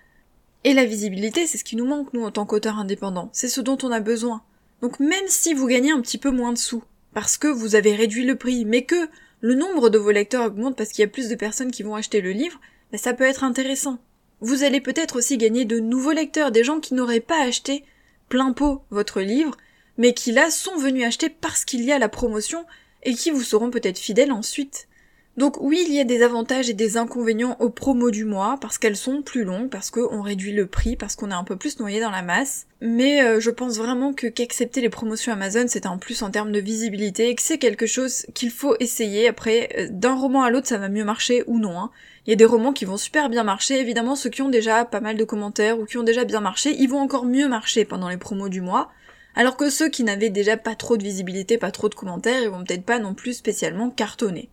Et 0.66 0.74
la 0.74 0.86
visibilité, 0.86 1.46
c'est 1.46 1.60
ce 1.60 1.64
qui 1.64 1.76
nous 1.76 1.86
manque, 1.86 2.12
nous, 2.14 2.24
en 2.24 2.32
tant 2.32 2.48
qu'auteurs 2.48 2.80
indépendants. 2.80 3.30
C'est 3.34 3.48
ce 3.48 3.62
dont 3.62 3.78
on 3.84 3.92
a 3.92 4.00
besoin. 4.00 4.42
Donc 4.82 5.00
même 5.00 5.28
si 5.28 5.54
vous 5.54 5.68
gagnez 5.68 5.92
un 5.92 6.02
petit 6.02 6.18
peu 6.18 6.32
moins 6.32 6.54
de 6.54 6.58
sous, 6.58 6.84
parce 7.14 7.38
que 7.38 7.48
vous 7.48 7.76
avez 7.76 7.94
réduit 7.94 8.26
le 8.26 8.36
prix, 8.36 8.66
mais 8.66 8.84
que 8.84 9.08
le 9.42 9.54
nombre 9.54 9.90
de 9.90 10.00
vos 10.00 10.10
lecteurs 10.10 10.48
augmente 10.48 10.76
parce 10.76 10.90
qu'il 10.90 11.04
y 11.04 11.06
a 11.06 11.10
plus 11.10 11.30
de 11.30 11.36
personnes 11.36 11.70
qui 11.70 11.84
vont 11.84 11.94
acheter 11.94 12.20
le 12.20 12.32
livre, 12.32 12.60
ben, 12.92 12.98
ça 12.98 13.14
peut 13.14 13.26
être 13.26 13.44
intéressant. 13.44 14.00
Vous 14.42 14.64
allez 14.64 14.82
peut-être 14.82 15.18
aussi 15.18 15.38
gagner 15.38 15.66
de 15.66 15.80
nouveaux 15.80 16.14
lecteurs, 16.14 16.52
des 16.52 16.64
gens 16.64 16.80
qui 16.80 16.96
n'auraient 16.96 17.20
pas 17.20 17.44
acheté 17.44 17.86
plein 18.28 18.52
pot 18.52 18.82
votre 18.90 19.22
livre, 19.22 19.56
mais 20.00 20.16
qui 20.16 20.32
là 20.32 20.50
sont 20.50 20.78
venus 20.78 21.06
acheter 21.06 21.30
parce 21.30 21.64
qu'il 21.64 21.84
y 21.84 21.92
a 21.92 22.00
la 22.00 22.10
promotion 22.10 22.66
et 23.04 23.14
qui 23.14 23.30
vous 23.30 23.44
seront 23.44 23.70
peut-être 23.70 24.00
fidèles 24.00 24.32
ensuite. 24.32 24.88
Donc 25.38 25.58
oui, 25.60 25.84
il 25.86 25.94
y 25.94 26.00
a 26.00 26.06
des 26.06 26.24
avantages 26.24 26.70
et 26.70 26.74
des 26.74 26.96
inconvénients 26.96 27.58
aux 27.60 27.70
promos 27.70 28.10
du 28.10 28.24
mois, 28.24 28.58
parce 28.62 28.78
qu'elles 28.78 28.96
sont 28.96 29.22
plus 29.22 29.44
longues, 29.44 29.70
parce 29.70 29.92
qu'on 29.92 30.22
réduit 30.22 30.54
le 30.54 30.66
prix, 30.66 30.96
parce 30.96 31.18
qu'on 31.18 31.30
est 31.30 31.34
un 31.36 31.44
peu 31.44 31.58
plus 31.58 31.78
noyé 31.80 32.00
dans 32.00 32.10
la 32.10 32.22
masse. 32.22 32.68
Mais 32.80 33.22
euh, 33.22 33.42
je 33.42 33.50
pense 33.50 33.78
vraiment 33.78 34.14
que 34.14 34.28
qu'accepter 34.28 34.80
les 34.80 34.90
promotions 34.90 35.34
Amazon, 35.34 35.66
c'est 35.68 35.86
un 35.86 35.98
plus 35.98 36.22
en 36.22 36.32
termes 36.32 36.54
de 36.54 36.60
visibilité, 36.62 37.30
et 37.30 37.36
que 37.36 37.42
c'est 37.42 37.58
quelque 37.58 37.86
chose 37.86 38.26
qu'il 38.34 38.50
faut 38.50 38.78
essayer. 38.80 39.28
Après, 39.28 39.70
euh, 39.78 39.88
d'un 39.92 40.16
roman 40.16 40.44
à 40.44 40.50
l'autre, 40.50 40.68
ça 40.68 40.78
va 40.78 40.88
mieux 40.88 41.04
marcher 41.04 41.44
ou 41.48 41.60
non. 41.60 41.78
Hein. 41.78 41.92
Il 42.26 42.30
y 42.30 42.34
a 42.34 42.38
des 42.38 42.46
romans 42.46 42.72
qui 42.72 42.86
vont 42.86 42.98
super 42.98 43.30
bien 43.30 43.44
marcher, 43.44 43.78
évidemment 43.78 44.16
ceux 44.16 44.30
qui 44.30 44.42
ont 44.42 44.50
déjà 44.50 44.86
pas 44.86 45.02
mal 45.02 45.18
de 45.18 45.24
commentaires 45.26 45.78
ou 45.78 45.86
qui 45.86 45.98
ont 45.98 46.04
déjà 46.04 46.24
bien 46.24 46.40
marché, 46.40 46.74
ils 46.80 46.90
vont 46.90 47.00
encore 47.00 47.26
mieux 47.26 47.50
marcher 47.50 47.84
pendant 47.84 48.08
les 48.08 48.18
promos 48.18 48.48
du 48.48 48.62
mois. 48.62 48.90
Alors 49.36 49.58
que 49.58 49.70
ceux 49.70 49.90
qui 49.90 50.06
n'avaient 50.06 50.30
déjà 50.30 50.56
pas 50.56 50.76
trop 50.76 50.96
de 50.96 51.04
visibilité, 51.04 51.58
pas 51.58 51.72
trop 51.72 51.90
de 51.90 51.96
commentaires, 51.96 52.42
ils 52.42 52.50
vont 52.50 52.64
peut-être 52.64 52.86
pas 52.86 53.00
non 53.00 53.14
plus 53.14 53.34
spécialement 53.34 53.90
cartonner. 53.90 54.50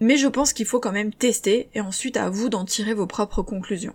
Mais 0.00 0.16
je 0.16 0.28
pense 0.28 0.52
qu'il 0.52 0.66
faut 0.66 0.80
quand 0.80 0.92
même 0.92 1.12
tester 1.12 1.68
et 1.74 1.80
ensuite 1.80 2.16
à 2.16 2.30
vous 2.30 2.48
d'en 2.48 2.64
tirer 2.64 2.94
vos 2.94 3.06
propres 3.06 3.42
conclusions. 3.42 3.94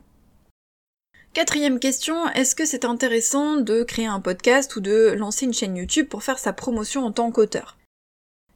Quatrième 1.34 1.80
question, 1.80 2.30
est-ce 2.30 2.54
que 2.54 2.66
c'est 2.66 2.86
intéressant 2.86 3.58
de 3.58 3.82
créer 3.82 4.06
un 4.06 4.20
podcast 4.20 4.76
ou 4.76 4.82
de 4.82 5.16
lancer 5.18 5.46
une 5.46 5.54
chaîne 5.54 5.76
YouTube 5.76 6.08
pour 6.08 6.22
faire 6.22 6.38
sa 6.38 6.54
promotion 6.54 7.04
en 7.06 7.12
tant 7.12 7.32
qu'auteur? 7.32 7.78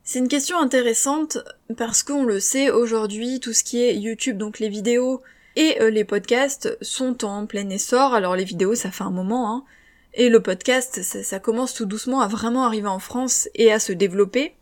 C'est 0.04 0.20
une 0.20 0.28
question 0.28 0.60
intéressante 0.60 1.40
parce 1.76 2.04
qu'on 2.04 2.24
le 2.24 2.40
sait 2.40 2.70
aujourd'hui, 2.70 3.40
tout 3.40 3.52
ce 3.52 3.64
qui 3.64 3.82
est 3.82 3.98
YouTube, 3.98 4.38
donc 4.38 4.60
les 4.60 4.70
vidéos 4.70 5.22
et 5.56 5.82
euh, 5.82 5.90
les 5.90 6.06
podcasts 6.06 6.78
sont 6.84 7.26
en 7.26 7.48
plein 7.48 7.68
essor. 7.70 8.14
Alors 8.14 8.36
les 8.36 8.46
vidéos 8.46 8.76
ça 8.76 8.92
fait 8.92 9.04
un 9.04 9.12
moment, 9.12 9.52
hein, 9.52 9.64
et 10.14 10.30
le 10.30 10.42
podcast 10.42 11.02
ça, 11.02 11.24
ça 11.24 11.40
commence 11.40 11.74
tout 11.74 11.86
doucement 11.86 12.22
à 12.22 12.28
vraiment 12.28 12.64
arriver 12.64 12.88
en 12.88 13.00
France 13.00 13.50
et 13.56 13.72
à 13.72 13.80
se 13.80 13.92
développer. 13.92 14.54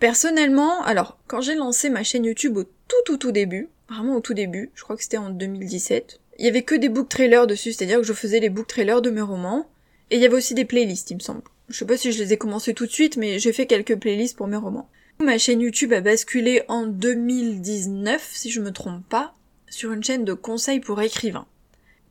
Personnellement, 0.00 0.82
alors, 0.82 1.18
quand 1.26 1.42
j'ai 1.42 1.54
lancé 1.54 1.90
ma 1.90 2.02
chaîne 2.02 2.24
YouTube 2.24 2.56
au 2.56 2.64
tout 2.64 3.02
tout 3.04 3.18
tout 3.18 3.32
début, 3.32 3.68
vraiment 3.86 4.16
au 4.16 4.20
tout 4.20 4.32
début, 4.32 4.70
je 4.74 4.82
crois 4.82 4.96
que 4.96 5.02
c'était 5.02 5.18
en 5.18 5.28
2017, 5.28 6.20
il 6.38 6.46
y 6.46 6.48
avait 6.48 6.62
que 6.62 6.74
des 6.74 6.88
book 6.88 7.10
trailers 7.10 7.46
dessus, 7.46 7.74
c'est-à-dire 7.74 7.98
que 7.98 8.06
je 8.06 8.14
faisais 8.14 8.40
les 8.40 8.48
book 8.48 8.66
trailers 8.66 9.02
de 9.02 9.10
mes 9.10 9.20
romans, 9.20 9.68
et 10.10 10.16
il 10.16 10.22
y 10.22 10.24
avait 10.24 10.36
aussi 10.36 10.54
des 10.54 10.64
playlists, 10.64 11.10
il 11.10 11.16
me 11.16 11.20
semble. 11.20 11.42
Je 11.68 11.76
sais 11.76 11.84
pas 11.84 11.98
si 11.98 12.12
je 12.12 12.18
les 12.18 12.32
ai 12.32 12.38
commencés 12.38 12.72
tout 12.72 12.86
de 12.86 12.90
suite, 12.90 13.18
mais 13.18 13.38
j'ai 13.38 13.52
fait 13.52 13.66
quelques 13.66 13.96
playlists 13.96 14.38
pour 14.38 14.46
mes 14.46 14.56
romans. 14.56 14.88
Ma 15.20 15.36
chaîne 15.36 15.60
YouTube 15.60 15.92
a 15.92 16.00
basculé 16.00 16.62
en 16.68 16.86
2019, 16.86 18.30
si 18.32 18.50
je 18.50 18.62
me 18.62 18.72
trompe 18.72 19.06
pas, 19.06 19.34
sur 19.68 19.92
une 19.92 20.02
chaîne 20.02 20.24
de 20.24 20.32
conseils 20.32 20.80
pour 20.80 21.02
écrivains. 21.02 21.46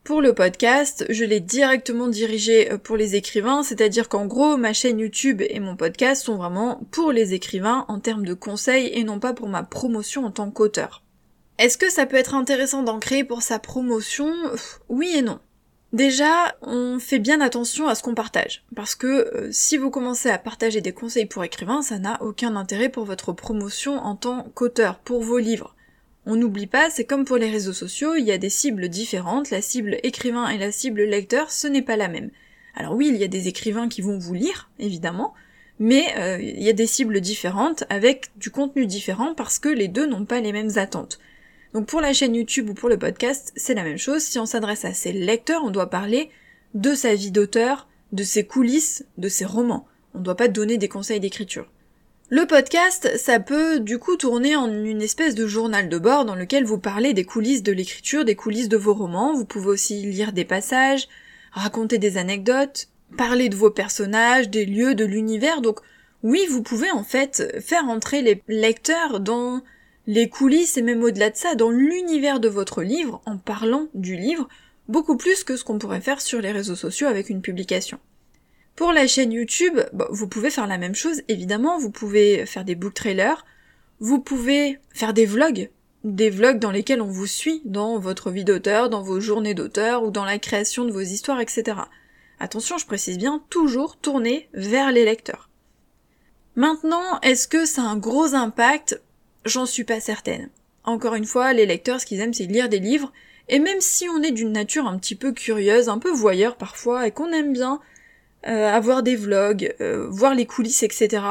Pour 0.02 0.22
le 0.22 0.34
podcast, 0.34 1.04
je 1.10 1.24
l'ai 1.24 1.40
directement 1.40 2.08
dirigé 2.08 2.72
euh, 2.72 2.78
pour 2.78 2.96
les 2.96 3.16
écrivains, 3.16 3.62
c'est-à-dire 3.62 4.08
qu'en 4.08 4.26
gros, 4.26 4.56
ma 4.56 4.72
chaîne 4.72 4.98
YouTube 4.98 5.42
et 5.46 5.60
mon 5.60 5.76
podcast 5.76 6.24
sont 6.24 6.36
vraiment 6.36 6.80
pour 6.90 7.12
les 7.12 7.34
écrivains 7.34 7.84
en 7.88 8.00
termes 8.00 8.24
de 8.24 8.34
conseils 8.34 8.90
et 8.94 9.04
non 9.04 9.20
pas 9.20 9.34
pour 9.34 9.48
ma 9.48 9.62
promotion 9.62 10.24
en 10.24 10.30
tant 10.30 10.50
qu'auteur. 10.50 11.02
Est-ce 11.58 11.76
que 11.76 11.90
ça 11.90 12.06
peut 12.06 12.16
être 12.16 12.34
intéressant 12.34 12.82
d'en 12.82 12.98
créer 12.98 13.24
pour 13.24 13.42
sa 13.42 13.58
promotion? 13.58 14.32
Oui 14.88 15.12
et 15.14 15.22
non. 15.22 15.38
Déjà, 15.92 16.56
on 16.62 16.98
fait 16.98 17.18
bien 17.18 17.40
attention 17.40 17.86
à 17.86 17.94
ce 17.94 18.02
qu'on 18.02 18.14
partage, 18.14 18.64
parce 18.74 18.94
que 18.94 19.06
euh, 19.06 19.48
si 19.50 19.76
vous 19.76 19.90
commencez 19.90 20.30
à 20.30 20.38
partager 20.38 20.80
des 20.80 20.92
conseils 20.92 21.26
pour 21.26 21.44
écrivains, 21.44 21.82
ça 21.82 21.98
n'a 21.98 22.22
aucun 22.22 22.56
intérêt 22.56 22.88
pour 22.88 23.04
votre 23.04 23.32
promotion 23.32 23.98
en 23.98 24.16
tant 24.16 24.44
qu'auteur, 24.54 25.00
pour 25.00 25.20
vos 25.20 25.38
livres. 25.38 25.74
On 26.26 26.36
n'oublie 26.36 26.66
pas, 26.66 26.90
c'est 26.90 27.04
comme 27.04 27.24
pour 27.24 27.38
les 27.38 27.50
réseaux 27.50 27.72
sociaux, 27.72 28.14
il 28.14 28.24
y 28.24 28.32
a 28.32 28.38
des 28.38 28.50
cibles 28.50 28.88
différentes, 28.88 29.50
la 29.50 29.62
cible 29.62 29.98
écrivain 30.02 30.48
et 30.48 30.58
la 30.58 30.70
cible 30.70 31.02
lecteur, 31.02 31.50
ce 31.50 31.66
n'est 31.66 31.82
pas 31.82 31.96
la 31.96 32.08
même. 32.08 32.30
Alors 32.74 32.94
oui, 32.94 33.08
il 33.08 33.16
y 33.16 33.24
a 33.24 33.28
des 33.28 33.48
écrivains 33.48 33.88
qui 33.88 34.02
vont 34.02 34.18
vous 34.18 34.34
lire, 34.34 34.70
évidemment, 34.78 35.34
mais 35.78 36.14
euh, 36.18 36.38
il 36.40 36.62
y 36.62 36.68
a 36.68 36.74
des 36.74 36.86
cibles 36.86 37.20
différentes 37.20 37.84
avec 37.88 38.26
du 38.36 38.50
contenu 38.50 38.86
différent 38.86 39.34
parce 39.34 39.58
que 39.58 39.70
les 39.70 39.88
deux 39.88 40.06
n'ont 40.06 40.26
pas 40.26 40.40
les 40.40 40.52
mêmes 40.52 40.76
attentes. 40.76 41.18
Donc 41.72 41.86
pour 41.86 42.00
la 42.00 42.12
chaîne 42.12 42.34
YouTube 42.34 42.68
ou 42.68 42.74
pour 42.74 42.88
le 42.88 42.98
podcast, 42.98 43.52
c'est 43.56 43.74
la 43.74 43.84
même 43.84 43.98
chose. 43.98 44.22
Si 44.22 44.38
on 44.38 44.46
s'adresse 44.46 44.84
à 44.84 44.92
ses 44.92 45.12
lecteurs, 45.12 45.62
on 45.64 45.70
doit 45.70 45.88
parler 45.88 46.30
de 46.74 46.94
sa 46.94 47.14
vie 47.14 47.30
d'auteur, 47.30 47.88
de 48.12 48.24
ses 48.24 48.44
coulisses, 48.44 49.04
de 49.18 49.28
ses 49.28 49.44
romans. 49.44 49.86
On 50.14 50.18
ne 50.18 50.24
doit 50.24 50.36
pas 50.36 50.48
donner 50.48 50.78
des 50.78 50.88
conseils 50.88 51.20
d'écriture. 51.20 51.70
Le 52.32 52.46
podcast, 52.46 53.10
ça 53.18 53.40
peut 53.40 53.80
du 53.80 53.98
coup 53.98 54.14
tourner 54.14 54.54
en 54.54 54.72
une 54.72 55.02
espèce 55.02 55.34
de 55.34 55.48
journal 55.48 55.88
de 55.88 55.98
bord 55.98 56.24
dans 56.24 56.36
lequel 56.36 56.64
vous 56.64 56.78
parlez 56.78 57.12
des 57.12 57.24
coulisses 57.24 57.64
de 57.64 57.72
l'écriture, 57.72 58.24
des 58.24 58.36
coulisses 58.36 58.68
de 58.68 58.76
vos 58.76 58.94
romans, 58.94 59.34
vous 59.34 59.44
pouvez 59.44 59.66
aussi 59.66 60.00
lire 60.02 60.32
des 60.32 60.44
passages, 60.44 61.08
raconter 61.50 61.98
des 61.98 62.18
anecdotes, 62.18 62.86
parler 63.18 63.48
de 63.48 63.56
vos 63.56 63.72
personnages, 63.72 64.48
des 64.48 64.64
lieux, 64.64 64.94
de 64.94 65.04
l'univers, 65.04 65.60
donc 65.60 65.80
oui, 66.22 66.46
vous 66.48 66.62
pouvez 66.62 66.92
en 66.92 67.02
fait 67.02 67.60
faire 67.60 67.88
entrer 67.88 68.22
les 68.22 68.40
lecteurs 68.46 69.18
dans 69.18 69.60
les 70.06 70.28
coulisses 70.28 70.76
et 70.76 70.82
même 70.82 71.02
au-delà 71.02 71.30
de 71.30 71.36
ça, 71.36 71.56
dans 71.56 71.70
l'univers 71.70 72.38
de 72.38 72.48
votre 72.48 72.84
livre 72.84 73.22
en 73.26 73.38
parlant 73.38 73.88
du 73.94 74.14
livre, 74.14 74.48
beaucoup 74.86 75.16
plus 75.16 75.42
que 75.42 75.56
ce 75.56 75.64
qu'on 75.64 75.80
pourrait 75.80 76.00
faire 76.00 76.20
sur 76.20 76.40
les 76.40 76.52
réseaux 76.52 76.76
sociaux 76.76 77.08
avec 77.08 77.28
une 77.28 77.42
publication. 77.42 77.98
Pour 78.80 78.94
la 78.94 79.06
chaîne 79.06 79.30
YouTube, 79.30 79.78
vous 80.08 80.26
pouvez 80.26 80.48
faire 80.48 80.66
la 80.66 80.78
même 80.78 80.94
chose, 80.94 81.20
évidemment, 81.28 81.78
vous 81.78 81.90
pouvez 81.90 82.46
faire 82.46 82.64
des 82.64 82.74
book 82.74 82.94
trailers, 82.94 83.44
vous 83.98 84.20
pouvez 84.20 84.78
faire 84.94 85.12
des 85.12 85.26
vlogs, 85.26 85.68
des 86.02 86.30
vlogs 86.30 86.58
dans 86.58 86.70
lesquels 86.70 87.02
on 87.02 87.10
vous 87.10 87.26
suit 87.26 87.60
dans 87.66 87.98
votre 87.98 88.30
vie 88.30 88.46
d'auteur, 88.46 88.88
dans 88.88 89.02
vos 89.02 89.20
journées 89.20 89.52
d'auteur 89.52 90.02
ou 90.02 90.10
dans 90.10 90.24
la 90.24 90.38
création 90.38 90.86
de 90.86 90.92
vos 90.92 91.02
histoires, 91.02 91.42
etc. 91.42 91.76
Attention, 92.38 92.78
je 92.78 92.86
précise 92.86 93.18
bien, 93.18 93.44
toujours 93.50 93.98
tourner 93.98 94.48
vers 94.54 94.92
les 94.92 95.04
lecteurs. 95.04 95.50
Maintenant, 96.56 97.20
est-ce 97.20 97.48
que 97.48 97.66
ça 97.66 97.82
a 97.82 97.84
un 97.84 97.98
gros 97.98 98.34
impact? 98.34 99.02
J'en 99.44 99.66
suis 99.66 99.84
pas 99.84 100.00
certaine. 100.00 100.48
Encore 100.84 101.16
une 101.16 101.26
fois, 101.26 101.52
les 101.52 101.66
lecteurs, 101.66 102.00
ce 102.00 102.06
qu'ils 102.06 102.20
aiment, 102.20 102.32
c'est 102.32 102.46
lire 102.46 102.70
des 102.70 102.78
livres, 102.78 103.12
et 103.50 103.58
même 103.58 103.82
si 103.82 104.08
on 104.08 104.22
est 104.22 104.32
d'une 104.32 104.52
nature 104.52 104.86
un 104.86 104.98
petit 104.98 105.16
peu 105.16 105.32
curieuse, 105.32 105.90
un 105.90 105.98
peu 105.98 106.10
voyeur 106.10 106.56
parfois, 106.56 107.06
et 107.06 107.10
qu'on 107.10 107.30
aime 107.30 107.52
bien 107.52 107.78
avoir 108.44 109.02
des 109.02 109.16
vlogs, 109.16 109.74
euh, 109.80 110.06
voir 110.08 110.34
les 110.34 110.46
coulisses, 110.46 110.82
etc. 110.82 111.22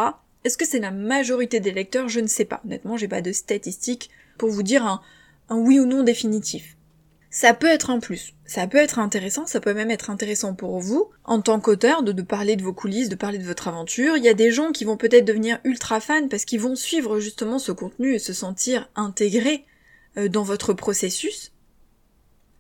Est-ce 0.44 0.58
que 0.58 0.66
c'est 0.66 0.80
la 0.80 0.92
majorité 0.92 1.60
des 1.60 1.72
lecteurs? 1.72 2.08
Je 2.08 2.20
ne 2.20 2.28
sais 2.28 2.46
pas. 2.46 2.62
Honnêtement, 2.66 2.98
j'ai 2.98 3.08
pas 3.08 3.22
de 3.22 3.32
statistiques 3.32 4.10
pour 4.38 4.50
vous 4.50 4.64
dire 4.64 4.86
un, 4.86 5.02
oui 5.50 5.80
ou 5.80 5.86
non 5.86 6.04
définitif. 6.04 6.76
Ça 7.32 7.54
peut 7.54 7.68
être 7.68 7.92
un 7.92 8.00
plus, 8.00 8.34
ça 8.46 8.66
peut 8.66 8.80
être 8.80 8.98
intéressant, 8.98 9.46
ça 9.46 9.60
peut 9.60 9.76
même 9.76 9.92
être 9.92 10.10
intéressant 10.10 10.56
pour 10.56 10.80
vous, 10.80 11.12
en 11.26 11.42
tant 11.42 11.60
qu'auteur, 11.60 12.02
de, 12.02 12.12
de, 12.12 12.24
parler 12.24 12.56
de 12.56 12.64
vos 12.64 12.74
coulisses, 12.74 13.10
de 13.10 13.16
parler 13.16 13.38
de 13.38 13.44
votre 13.44 13.68
aventure. 13.68 14.18
Il 14.18 14.24
y 14.24 14.30
a 14.30 14.34
des 14.34 14.50
gens 14.50 14.72
qui 14.72 14.84
vont 14.84 14.98
peut-être 14.98 15.26
devenir 15.26 15.60
ultra 15.64 16.00
fans 16.00 16.28
parce 16.28 16.46
qu'ils 16.46 16.60
vont 16.60 16.76
suivre 16.76 17.20
justement 17.20 17.60
ce 17.60 17.72
contenu 17.72 18.16
et 18.16 18.20
se 18.20 18.34
sentir 18.34 18.90
intégrés 18.96 19.66
euh, 20.18 20.28
dans 20.28 20.42
votre 20.42 20.74
processus. 20.74 21.52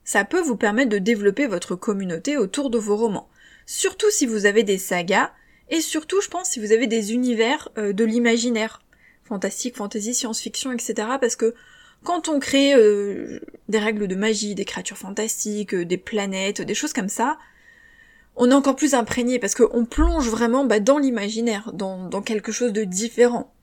Ça 0.04 0.24
peut 0.24 0.42
vous 0.42 0.56
permettre 0.58 0.92
de 0.92 1.00
développer 1.00 1.48
votre 1.48 1.76
communauté 1.76 2.38
autour 2.38 2.70
de 2.70 2.78
vos 2.78 2.96
romans 2.96 3.30
surtout 3.70 4.10
si 4.10 4.26
vous 4.26 4.48
avez 4.48 4.64
des 4.64 4.80
sagas, 4.80 5.32
et 5.70 5.80
surtout 5.80 6.22
je 6.22 6.28
pense 6.28 6.50
si 6.50 6.60
vous 6.60 6.72
avez 6.72 6.88
des 6.88 7.14
univers 7.14 7.70
euh, 7.78 7.94
de 7.94 8.04
l'imaginaire, 8.04 8.82
fantastique, 9.24 9.78
fantasy, 9.78 10.16
science-fiction, 10.16 10.72
etc. 10.72 10.96
Parce 11.22 11.36
que 11.36 11.54
quand 12.04 12.30
on 12.30 12.40
crée 12.40 12.74
euh, 12.74 13.40
des 13.68 13.78
règles 13.78 14.08
de 14.08 14.16
magie, 14.16 14.56
des 14.56 14.66
créatures 14.66 14.98
fantastiques, 14.98 15.76
euh, 15.76 15.86
des 15.86 16.00
planètes, 16.00 16.62
des 16.64 16.74
choses 16.74 16.94
comme 16.94 17.10
ça, 17.10 17.38
on 18.36 18.50
est 18.50 18.56
encore 18.56 18.76
plus 18.76 18.96
imprégné 18.96 19.38
parce 19.38 19.54
qu'on 19.54 19.86
plonge 19.86 20.30
vraiment 20.30 20.66
bah, 20.66 20.80
dans 20.80 20.98
l'imaginaire, 20.98 21.72
dans, 21.72 22.10
dans, 22.10 22.24
quelque 22.24 22.52
chose 22.52 22.74
de 22.74 22.86
différent. 22.86 23.54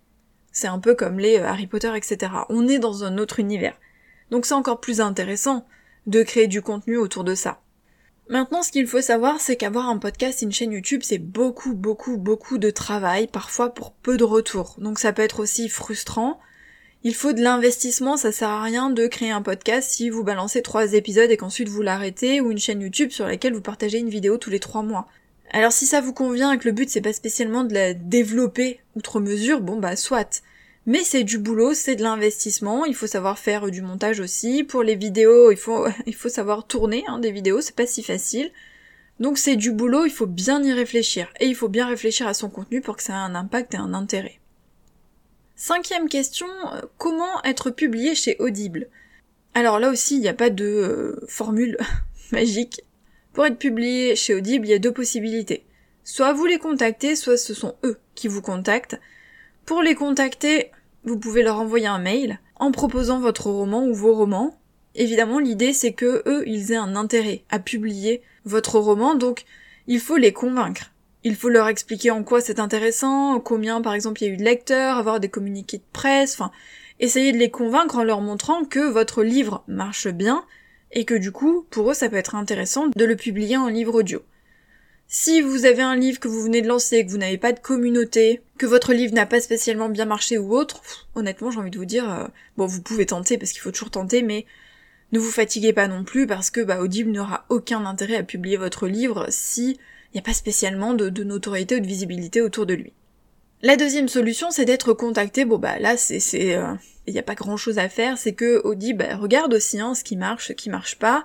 C'est 0.53 0.69
un 0.69 0.79
peu 0.79 0.95
comme 0.95 1.19
les 1.19 1.39
Harry 1.39 1.67
Potter, 1.67 1.91
etc. 1.97 2.33
On 2.49 2.69
est 2.69 2.79
dans 2.79 3.03
un 3.03 3.19
autre 3.19 3.41
univers. 3.41 3.77
Donc 4.31 4.47
c'est 4.47 4.55
encore 4.55 4.81
plus 4.81 5.01
intéressant 5.01 5.67
de 6.07 6.23
créer 6.23 6.47
du 6.47 6.63
contenu 6.63 6.97
autour 6.97 7.25
de 7.25 7.35
ça. 7.35 7.61
Maintenant, 8.29 8.65
ce 8.65 8.73
qu'il 8.73 8.89
faut 8.89 9.01
savoir, 9.01 9.41
c'est 9.41 9.57
qu'avoir 9.57 9.89
un 9.89 9.99
podcast 9.99 10.43
une 10.43 10.53
chaîne 10.53 10.73
YouTube, 10.73 11.03
c'est 11.05 11.19
beaucoup, 11.19 11.75
beaucoup, 11.75 12.17
beaucoup 12.17 12.59
de 12.59 12.71
travail, 12.71 13.29
parfois 13.29 13.73
pour 13.73 13.93
peu 13.93 14.17
de 14.17 14.25
retours. 14.25 14.75
Donc 14.79 14.99
ça 14.99 15.13
peut 15.13 15.23
être 15.23 15.41
aussi 15.41 15.69
frustrant. 15.69 16.41
Il 17.05 17.15
faut 17.15 17.33
de 17.33 17.41
l'investissement, 17.41 18.17
ça 18.17 18.33
sert 18.33 18.49
à 18.49 18.63
rien 18.63 18.91
de 18.91 19.07
créer 19.07 19.31
un 19.31 19.43
podcast 19.43 19.91
si 19.91 20.11
vous 20.11 20.25
balancez 20.25 20.61
trois 20.61 20.95
épisodes 20.95 21.31
et 21.31 21.37
qu'ensuite 21.37 21.69
vous 21.69 21.83
l'arrêtez, 21.83 22.41
ou 22.41 22.51
une 22.51 22.59
chaîne 22.59 22.81
YouTube 22.81 23.11
sur 23.13 23.27
laquelle 23.27 23.55
vous 23.55 23.61
partagez 23.61 23.99
une 23.99 24.09
vidéo 24.09 24.39
tous 24.39 24.51
les 24.51 24.59
trois 24.59 24.83
mois. 24.83 25.07
Alors 25.53 25.71
si 25.71 25.87
ça 25.87 26.01
vous 26.01 26.13
convient 26.13 26.51
et 26.51 26.59
que 26.59 26.67
le 26.67 26.73
but 26.73 26.91
c'est 26.91 27.01
pas 27.01 27.13
spécialement 27.13 27.63
de 27.63 27.75
la 27.75 27.95
développer 27.95 28.81
outre 28.97 29.21
mesure, 29.21 29.61
bon 29.61 29.77
bah 29.77 29.95
soit. 29.95 30.43
Mais 30.87 31.03
c'est 31.03 31.25
du 31.25 31.39
boulot, 31.39 31.75
c'est 31.75 31.97
de 31.97 32.03
l'investissement, 32.05 32.85
il 32.85 32.95
faut 32.95 33.09
savoir 33.09 33.41
faire 33.41 33.71
du 33.71 33.83
montage 33.83 34.21
aussi. 34.21 34.63
Pour 34.63 34.85
les 34.85 34.95
vidéos, 34.95 35.51
il 35.51 35.57
faut, 35.57 35.87
il 36.07 36.15
faut 36.15 36.29
savoir 36.29 36.67
tourner 36.67 37.05
hein, 37.09 37.19
des 37.19 37.33
vidéos, 37.33 37.61
c'est 37.61 37.75
pas 37.75 37.87
si 37.87 38.05
facile. 38.05 38.53
Donc 39.19 39.39
c'est 39.39 39.57
du 39.57 39.73
boulot, 39.73 40.05
il 40.05 40.13
faut 40.13 40.27
bien 40.27 40.63
y 40.63 40.73
réfléchir. 40.73 41.33
Et 41.41 41.47
il 41.47 41.57
faut 41.57 41.69
bien 41.69 41.87
réfléchir 41.87 42.29
à 42.29 42.35
son 42.35 42.49
contenu 42.51 42.81
pour 42.81 42.97
que 42.97 43.03
ça 43.03 43.15
ait 43.15 43.17
un 43.17 43.35
impact 43.35 43.75
et 43.75 43.79
un 43.79 43.95
intérêt. 43.95 44.41
Cinquième 45.57 46.09
question, 46.09 46.47
euh, 46.73 46.83
comment 46.99 47.43
être 47.43 47.71
publié 47.71 48.15
chez 48.15 48.37
Audible? 48.39 48.89
Alors 49.55 49.81
là 49.81 49.91
aussi, 49.91 50.17
il 50.17 50.21
n'y 50.21 50.29
a 50.29 50.35
pas 50.35 50.51
de 50.51 50.65
euh, 50.65 51.27
formule 51.29 51.79
magique. 52.31 52.83
Pour 53.33 53.47
être 53.47 53.59
publié 53.59 54.15
chez 54.15 54.35
Audible, 54.35 54.67
il 54.67 54.71
y 54.71 54.75
a 54.75 54.79
deux 54.79 54.93
possibilités. 54.93 55.65
Soit 56.05 56.33
vous 56.33 56.47
les 56.47 56.59
contactez, 56.59 57.17
soit 57.17 57.39
ce 57.39 57.55
sont 57.55 57.75
eux 57.83 57.99
qui 58.15 58.29
vous 58.29 58.43
contactent. 58.43 59.01
Pour 59.65 59.83
les 59.83 59.95
contacter, 59.95 60.71
vous 61.07 61.19
pouvez 61.19 61.43
leur 61.43 61.59
envoyer 61.59 61.87
un 61.87 61.99
mail 61.99 62.41
en 62.57 62.73
proposant 62.73 63.21
votre 63.21 63.47
roman 63.47 63.87
ou 63.87 63.95
vos 63.95 64.15
romans. 64.15 64.59
Évidemment, 64.95 65.39
l'idée 65.39 65.73
c'est 65.73 65.93
que 65.93 66.23
eux, 66.27 66.43
ils 66.47 66.73
aient 66.73 66.77
un 66.77 66.97
intérêt 66.97 67.45
à 67.49 67.59
publier 67.59 68.23
votre 68.45 68.79
roman, 68.79 69.15
donc 69.15 69.45
il 69.87 70.01
faut 70.01 70.17
les 70.17 70.33
convaincre. 70.33 70.93
Il 71.23 71.37
faut 71.37 71.49
leur 71.49 71.69
expliquer 71.69 72.11
en 72.11 72.23
quoi 72.23 72.41
c'est 72.41 72.61
intéressant, 72.61 73.41
combien 73.41 73.81
par 73.81 73.95
exemple 73.95 74.23
il 74.23 74.27
y 74.27 74.31
a 74.31 74.35
eu 74.35 74.37
de 74.37 74.45
lecteurs, 74.45 74.97
avoir 74.97 75.21
des 75.21 75.29
communiqués 75.29 75.79
de 75.79 75.83
presse, 75.93 76.35
enfin, 76.35 76.51
essayer 77.01 77.33
de 77.33 77.39
les 77.39 77.51
convaincre 77.51 77.97
en 77.97 78.05
leur 78.05 78.21
montrant 78.21 78.65
que 78.65 78.81
votre 78.81 79.23
livre 79.23 79.63
marche 79.69 80.09
bien 80.09 80.45
et 80.93 81.05
que 81.05 81.15
du 81.15 81.33
coup, 81.33 81.67
pour 81.71 81.91
eux, 81.91 81.95
ça 81.95 82.09
peut 82.09 82.17
être 82.17 82.35
intéressant 82.35 82.89
de 82.89 83.05
le 83.05 83.17
publier 83.17 83.57
en 83.57 83.69
livre 83.69 83.95
audio. 83.95 84.23
Si 85.09 85.41
vous 85.41 85.67
avez 85.67 85.83
un 85.83 85.97
livre 85.97 86.19
que 86.19 86.29
vous 86.29 86.43
venez 86.43 86.63
de 86.63 86.69
lancer, 86.69 87.05
que 87.07 87.11
vous 87.11 87.19
n'avez 87.19 87.39
pas 87.39 87.53
de 87.53 87.61
communauté, 87.61 88.43
que 88.59 88.67
votre 88.67 88.93
livre 88.93 89.15
n'a 89.15 89.27
pas 89.27 89.41
spécialement 89.41 89.89
bien 89.89 90.05
marché 90.05 90.37
ou 90.37 90.57
autre, 90.57 90.83
honnêtement, 91.15 91.51
j'ai 91.51 91.61
envie 91.61 91.71
de 91.71 91.79
vous 91.79 91.85
dire, 91.85 92.11
euh, 92.11 92.27
bon, 92.57 92.67
vous 92.67 92.83
pouvez 92.83 93.07
tenter 93.07 93.39
parce 93.39 93.53
qu'il 93.53 93.61
faut 93.61 93.71
toujours 93.71 93.91
tenter, 93.91 94.23
mais 94.23 94.47
ne 95.13 95.21
vous 95.21 95.31
fatiguez 95.31 95.73
pas 95.73 95.87
non 95.87 96.03
plus 96.03 96.27
parce 96.27 96.51
que 96.51 96.61
bah, 96.61 96.81
Audible 96.81 97.13
n'aura 97.13 97.47
aucun 97.51 97.87
intérêt 97.87 98.17
à 98.17 98.25
publier 98.25 98.57
votre 98.57 98.89
livre 98.89 99.27
si 99.29 99.79
n'y 100.17 100.21
a 100.21 100.23
pas 100.23 100.33
spécialement 100.33 100.95
de, 100.95 101.23
notoriété 101.23 101.77
ou 101.77 101.81
de 101.81 101.87
visibilité 101.87 102.41
autour 102.41 102.67
de 102.67 102.75
lui. 102.75 102.93
La 103.63 103.77
deuxième 103.77 104.09
solution, 104.09 104.51
c'est 104.51 104.65
d'être 104.65 104.93
contacté. 104.93 105.45
Bon 105.45 105.59
bah 105.59 105.79
là, 105.79 105.97
c'est, 105.97 106.21
c'est, 106.21 106.47
il 106.47 106.55
euh, 106.55 106.75
n'y 107.09 107.19
a 107.19 107.23
pas 107.23 107.35
grand 107.35 107.57
chose 107.57 107.79
à 107.79 107.89
faire. 107.89 108.19
C'est 108.19 108.33
que 108.33 108.61
Audible 108.65 108.99
bah, 108.99 109.17
regarde 109.17 109.55
aussi 109.55 109.81
hein, 109.81 109.95
ce 109.95 110.05
qui 110.05 110.17
marche, 110.17 110.49
ce 110.49 110.53
qui 110.53 110.71
marche 110.71 110.99
pas. 110.99 111.25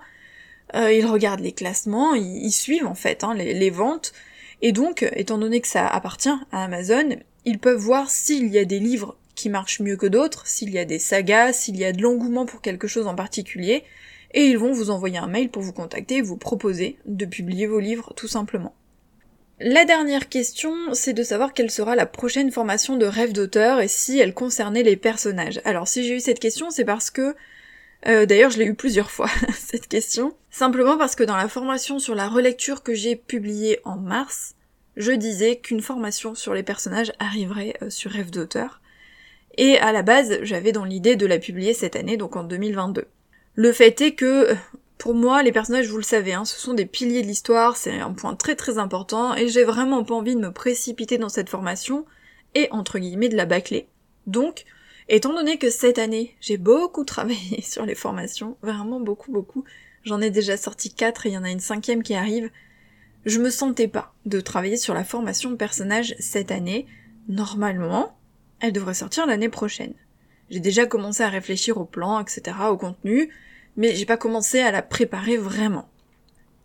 Euh, 0.75 0.91
ils 0.91 1.05
regardent 1.05 1.41
les 1.41 1.51
classements, 1.51 2.13
ils, 2.13 2.51
suivent 2.51 2.87
en 2.87 2.95
fait 2.95 3.23
hein, 3.23 3.33
les, 3.33 3.53
les, 3.53 3.69
ventes. 3.69 4.13
Et 4.61 4.71
donc, 4.71 5.05
étant 5.15 5.37
donné 5.37 5.59
que 5.59 5.67
ça 5.67 5.87
appartient 5.87 6.29
à 6.51 6.63
Amazon, 6.63 7.17
ils 7.45 7.59
peuvent 7.59 7.79
voir 7.79 8.09
s'il 8.09 8.47
y 8.47 8.57
a 8.57 8.65
des 8.65 8.79
livres 8.79 9.17
qui 9.35 9.49
marchent 9.49 9.79
mieux 9.79 9.97
que 9.97 10.05
d'autres, 10.05 10.47
s'il 10.47 10.69
y 10.69 10.77
a 10.77 10.85
des 10.85 10.99
sagas, 10.99 11.53
s'il 11.53 11.77
y 11.77 11.85
a 11.85 11.91
de 11.91 12.01
l'engouement 12.01 12.45
pour 12.45 12.61
quelque 12.61 12.87
chose 12.87 13.07
en 13.07 13.15
particulier, 13.15 13.83
et 14.33 14.45
ils 14.45 14.57
vont 14.57 14.71
vous 14.71 14.89
envoyer 14.89 15.17
un 15.17 15.27
mail 15.27 15.49
pour 15.49 15.61
vous 15.61 15.73
contacter 15.73 16.17
et 16.17 16.21
vous 16.21 16.37
proposer 16.37 16.97
de 17.05 17.25
publier 17.25 17.67
vos 17.67 17.79
livres 17.79 18.13
tout 18.15 18.27
simplement. 18.27 18.73
La 19.59 19.85
dernière 19.85 20.27
question, 20.27 20.73
c'est 20.93 21.13
de 21.13 21.21
savoir 21.21 21.53
quelle 21.53 21.69
sera 21.69 21.95
la 21.95 22.07
prochaine 22.07 22.51
formation 22.51 22.97
de 22.97 23.05
rêve 23.05 23.33
d'auteur 23.33 23.79
et 23.79 23.87
si 23.87 24.17
elle 24.17 24.33
concernait 24.33 24.83
les 24.83 24.95
personnages. 24.95 25.61
Alors 25.65 25.87
si 25.87 26.03
j'ai 26.03 26.15
eu 26.15 26.19
cette 26.19 26.39
question, 26.39 26.71
c'est 26.71 26.85
parce 26.85 27.11
que 27.11 27.35
euh, 28.08 28.25
D'ailleurs, 28.25 28.51
je 28.51 28.60
l'ai 28.60 28.65
eu 28.65 28.75
plusieurs 28.75 29.12
fois, 29.12 29.29
cette 29.53 29.88
question. 29.88 30.36
Simplement 30.50 30.98
parce 30.98 31.15
que 31.15 31.24
dans 31.24 31.36
la 31.36 31.48
formation 31.48 32.00
sur 32.00 32.15
la 32.15 32.27
relecture 32.27 32.84
que 32.84 32.93
j'ai 32.93 33.15
publiée 33.15 33.79
en 33.84 33.98
mars, 33.98 34.55
je 34.98 35.12
disais 35.12 35.58
qu'une 35.58 35.81
formation 35.81 36.36
sur 36.36 36.53
les 36.53 36.63
personnages 36.63 37.13
arriverait 37.19 37.75
euh, 37.82 37.89
sur 37.89 38.12
Rêve 38.12 38.32
d'auteur. 38.32 38.82
Et 39.58 39.78
à 39.78 39.91
la 39.91 40.02
base, 40.02 40.39
j'avais 40.43 40.71
dans 40.71 40.86
l'idée 40.86 41.15
de 41.15 41.25
la 41.25 41.39
publier 41.39 41.73
cette 41.73 41.95
année, 41.95 42.17
donc 42.17 42.36
en 42.36 42.43
2022. 42.43 43.06
Le 43.56 43.71
fait 43.73 43.99
est 44.02 44.13
que 44.13 44.56
pour 45.02 45.15
moi, 45.15 45.41
les 45.41 45.52
personnages, 45.52 45.88
vous 45.88 45.97
le 45.97 46.04
savez, 46.04 46.34
hein, 46.34 46.45
ce 46.45 46.60
sont 46.60 46.75
des 46.75 46.86
piliers 46.86 47.23
de 47.23 47.28
l'histoire, 47.28 47.75
c'est 47.75 47.99
un 47.99 48.13
point 48.13 48.36
très 48.36 48.56
très 48.56 48.78
important, 48.78 49.36
et 49.36 49.47
j'ai 49.47 49.63
vraiment 49.63 50.04
pas 50.04 50.13
envie 50.13 50.36
de 50.36 50.39
me 50.39 50.52
précipiter 50.52 51.17
dans 51.17 51.28
cette 51.28 51.49
formation, 51.49 52.06
et 52.54 52.67
entre 52.69 52.99
guillemets 52.99 53.28
de 53.28 53.36
la 53.36 53.45
bâcler. 53.45 53.88
Donc, 54.28 54.63
étant 55.09 55.33
donné 55.33 55.57
que 55.57 55.69
cette 55.69 55.99
année, 55.99 56.35
j'ai 56.41 56.57
beaucoup 56.57 57.03
travaillé 57.05 57.61
sur 57.61 57.85
les 57.85 57.95
formations, 57.95 58.57
vraiment 58.61 58.99
beaucoup 58.99 59.31
beaucoup, 59.31 59.63
j'en 60.03 60.21
ai 60.21 60.29
déjà 60.29 60.57
sorti 60.57 60.93
quatre 60.93 61.25
et 61.25 61.29
il 61.29 61.33
y 61.33 61.37
en 61.37 61.43
a 61.43 61.51
une 61.51 61.59
cinquième 61.59 62.03
qui 62.03 62.15
arrive, 62.15 62.49
je 63.25 63.39
me 63.39 63.49
sentais 63.49 63.87
pas 63.87 64.13
de 64.25 64.39
travailler 64.41 64.77
sur 64.77 64.93
la 64.93 65.03
formation 65.03 65.51
de 65.51 65.55
personnages 65.55 66.15
cette 66.19 66.51
année. 66.51 66.87
Normalement, 67.27 68.17
elle 68.59 68.73
devrait 68.73 68.95
sortir 68.95 69.27
l'année 69.27 69.49
prochaine. 69.49 69.93
J'ai 70.49 70.59
déjà 70.59 70.85
commencé 70.85 71.23
à 71.23 71.29
réfléchir 71.29 71.77
au 71.77 71.85
plan, 71.85 72.19
etc., 72.19 72.57
au 72.69 72.77
contenu, 72.77 73.29
mais 73.77 73.95
j'ai 73.95 74.05
pas 74.05 74.17
commencé 74.17 74.59
à 74.59 74.71
la 74.71 74.81
préparer 74.81 75.37
vraiment. 75.37 75.87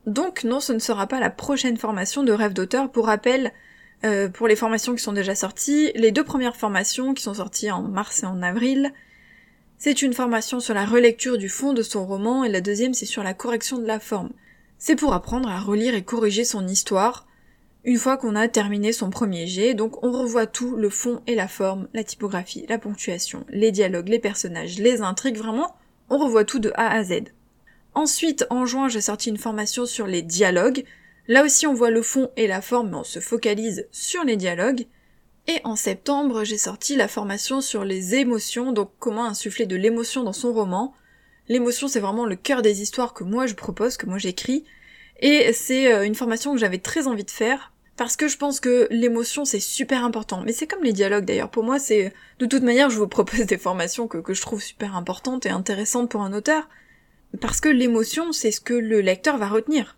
Donc 0.07 0.45
non, 0.45 0.61
ce 0.61 0.73
ne 0.73 0.79
sera 0.79 1.07
pas 1.07 1.21
la 1.21 1.31
prochaine 1.31 1.77
formation 1.77 2.23
de 2.23 2.33
rêve 2.33 2.53
d'auteur. 2.53 2.91
Pour 2.91 3.07
rappel, 3.07 3.53
euh, 4.05 4.29
pour 4.29 4.49
les 4.49 4.57
formations 4.57 4.95
qui 4.95 5.03
sont 5.03 5.13
déjà 5.13 5.35
sorties, 5.35 5.93
les 5.95 6.13
deux 6.13 6.25
premières 6.25 6.57
formations 6.57 7.15
qui 7.15 7.23
sont 7.23 7.35
sorties 7.35 7.71
en 7.71 7.83
mars 7.83 8.23
et 8.23 8.27
en 8.27 8.43
avril, 8.43 8.93
c'est 9.79 10.03
une 10.03 10.13
formation 10.13 10.61
sur 10.61 10.75
la 10.75 10.85
relecture 10.85 11.39
du 11.39 11.49
fond 11.49 11.73
de 11.73 11.83
son 11.83 12.07
roman 12.07 12.45
et 12.45 12.49
la 12.49 12.61
deuxième 12.61 12.95
c'est 12.95 13.07
sur 13.07 13.23
la 13.23 13.35
correction 13.35 13.79
de 13.79 13.87
la 13.87 14.01
forme. 14.01 14.31
C'est 14.79 14.97
pour 14.97 15.15
apprendre 15.15 15.49
à 15.49 15.61
relire 15.61 15.95
et 15.95 16.05
corriger 16.05 16.45
son 16.45 16.67
histoire 16.67 17.27
une 17.85 17.99
fois 17.99 18.17
qu'on 18.17 18.35
a 18.35 18.49
terminé 18.49 18.93
son 18.93 19.11
premier 19.11 19.47
jet, 19.47 19.73
donc 19.75 20.05
on 20.05 20.11
revoit 20.11 20.49
tout, 20.49 20.75
le 20.75 20.91
fond 20.91 21.23
et 21.29 21.37
la 21.37 21.47
forme, 21.47 21.87
la 21.95 22.03
typographie, 22.03 22.67
la 22.69 22.79
ponctuation, 22.79 23.47
les 23.49 23.71
dialogues, 23.71 24.09
les 24.09 24.19
personnages, 24.19 24.79
les 24.79 25.03
intrigues, 25.03 25.39
vraiment 25.39 25.77
on 26.11 26.19
revoit 26.19 26.45
tout 26.45 26.59
de 26.59 26.73
A 26.75 26.91
à 26.91 27.05
Z. 27.05 27.25
Ensuite, 27.95 28.45
en 28.51 28.67
juin, 28.67 28.89
j'ai 28.89 29.01
sorti 29.01 29.31
une 29.31 29.39
formation 29.39 29.87
sur 29.87 30.07
les 30.07 30.23
dialogues. 30.23 30.85
Là 31.29 31.45
aussi, 31.45 31.67
on 31.67 31.75
voit 31.75 31.91
le 31.91 32.03
fond 32.03 32.31
et 32.37 32.47
la 32.47 32.61
forme, 32.61 32.91
mais 32.91 32.97
on 32.97 33.05
se 33.05 33.21
focalise 33.21 33.89
sur 33.91 34.25
les 34.25 34.37
dialogues. 34.37 34.87
Et 35.49 35.61
en 35.65 35.77
septembre, 35.77 36.45
j'ai 36.45 36.59
sorti 36.59 36.97
la 36.97 37.09
formation 37.09 37.61
sur 37.61 37.85
les 37.85 38.15
émotions, 38.17 38.73
donc 38.73 38.91
comment 38.99 39.25
insuffler 39.25 39.67
de 39.67 39.77
l'émotion 39.77 40.25
dans 40.25 40.33
son 40.33 40.53
roman. 40.53 40.95
L'émotion, 41.49 41.89
c'est 41.89 42.01
vraiment 42.01 42.27
le 42.27 42.37
cœur 42.37 42.63
des 42.63 42.83
histoires 42.83 43.15
que 43.15 43.25
moi 43.25 43.47
je 43.47 43.55
propose, 43.55 43.97
que 43.97 44.07
moi 44.07 44.19
j'écris. 44.19 44.65
Et 45.21 45.53
c'est 45.53 45.93
euh, 45.93 46.05
une 46.05 46.15
formation 46.15 46.53
que 46.53 46.59
j'avais 46.59 46.79
très 46.79 47.07
envie 47.07 47.25
de 47.25 47.31
faire 47.31 47.73
parce 47.97 48.17
que 48.17 48.29
je 48.29 48.37
pense 48.37 48.61
que 48.61 48.89
l'émotion 48.91 49.45
c'est 49.45 49.61
super 49.61 50.05
important. 50.05 50.43
Mais 50.45 50.53
c'est 50.53 50.67
comme 50.67 50.83
les 50.83 50.93
dialogues 50.93 51.25
d'ailleurs. 51.25 51.51
Pour 51.51 51.65
moi, 51.65 51.79
c'est 51.79 52.13
de 52.39 52.47
toute 52.47 52.63
manière, 52.63 52.91
je 52.91 52.99
vous 52.99 53.09
propose 53.09 53.41
des 53.47 53.59
formations 53.59 54.09
que, 54.09 54.19
que 54.19 54.35
je 54.35 54.43
trouve 54.43 54.63
super 54.63 54.97
importantes 54.97 55.47
et 55.47 55.51
intéressantes 55.51 56.11
pour 56.11 56.23
un 56.23 56.33
auteur. 56.33 56.69
Parce 57.41 57.61
que 57.61 57.69
l'émotion, 57.69 58.33
c'est 58.33 58.51
ce 58.51 58.61
que 58.61 58.75
le 58.75 59.01
lecteur 59.01 59.39
va 59.39 59.49
retenir. 59.49 59.97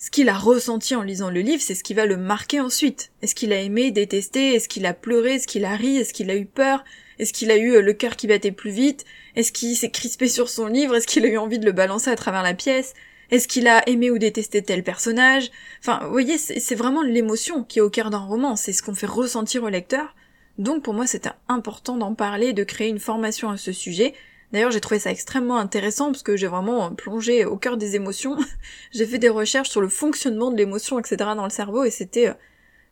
Ce 0.00 0.12
qu'il 0.12 0.28
a 0.28 0.38
ressenti 0.38 0.94
en 0.94 1.02
lisant 1.02 1.28
le 1.28 1.40
livre, 1.40 1.60
c'est 1.60 1.74
ce 1.74 1.82
qui 1.82 1.92
va 1.92 2.06
le 2.06 2.16
marquer 2.16 2.60
ensuite. 2.60 3.10
Est-ce 3.20 3.34
qu'il 3.34 3.52
a 3.52 3.60
aimé, 3.60 3.90
détesté, 3.90 4.54
est-ce 4.54 4.68
qu'il 4.68 4.86
a 4.86 4.94
pleuré, 4.94 5.34
est-ce 5.34 5.48
qu'il 5.48 5.64
a 5.64 5.74
ri, 5.74 5.96
est-ce 5.96 6.12
qu'il 6.12 6.30
a 6.30 6.36
eu 6.36 6.46
peur, 6.46 6.84
est-ce 7.18 7.32
qu'il 7.32 7.50
a 7.50 7.56
eu 7.56 7.72
euh, 7.72 7.82
le 7.82 7.92
cœur 7.94 8.14
qui 8.14 8.28
battait 8.28 8.52
plus 8.52 8.70
vite, 8.70 9.04
est-ce 9.34 9.50
qu'il 9.50 9.76
s'est 9.76 9.90
crispé 9.90 10.28
sur 10.28 10.48
son 10.48 10.66
livre, 10.66 10.94
est-ce 10.94 11.08
qu'il 11.08 11.24
a 11.24 11.28
eu 11.28 11.36
envie 11.36 11.58
de 11.58 11.66
le 11.66 11.72
balancer 11.72 12.10
à 12.10 12.16
travers 12.16 12.44
la 12.44 12.54
pièce, 12.54 12.94
est-ce 13.32 13.48
qu'il 13.48 13.66
a 13.66 13.86
aimé 13.88 14.10
ou 14.12 14.18
détesté 14.18 14.62
tel 14.62 14.84
personnage? 14.84 15.50
Enfin, 15.80 16.00
vous 16.04 16.12
voyez, 16.12 16.38
c'est 16.38 16.74
vraiment 16.76 17.02
l'émotion 17.02 17.64
qui 17.64 17.80
est 17.80 17.82
au 17.82 17.90
cœur 17.90 18.10
d'un 18.10 18.18
roman, 18.18 18.54
c'est 18.54 18.72
ce 18.72 18.84
qu'on 18.84 18.94
fait 18.94 19.06
ressentir 19.06 19.64
au 19.64 19.68
lecteur. 19.68 20.14
Donc 20.58 20.82
pour 20.82 20.94
moi, 20.94 21.06
c'était 21.06 21.30
important 21.48 21.96
d'en 21.96 22.14
parler, 22.14 22.52
de 22.52 22.64
créer 22.64 22.88
une 22.88 22.98
formation 22.98 23.50
à 23.50 23.56
ce 23.56 23.72
sujet. 23.72 24.14
D'ailleurs, 24.52 24.70
j'ai 24.70 24.80
trouvé 24.80 24.98
ça 24.98 25.10
extrêmement 25.10 25.58
intéressant 25.58 26.06
parce 26.06 26.22
que 26.22 26.36
j'ai 26.36 26.46
vraiment 26.46 26.94
plongé 26.94 27.44
au 27.44 27.56
cœur 27.56 27.76
des 27.76 27.96
émotions. 27.96 28.36
j'ai 28.92 29.06
fait 29.06 29.18
des 29.18 29.28
recherches 29.28 29.68
sur 29.68 29.80
le 29.80 29.88
fonctionnement 29.88 30.50
de 30.50 30.56
l'émotion, 30.56 30.98
etc. 30.98 31.16
dans 31.36 31.44
le 31.44 31.50
cerveau 31.50 31.84
et 31.84 31.90
c'était 31.90 32.28
euh, 32.28 32.34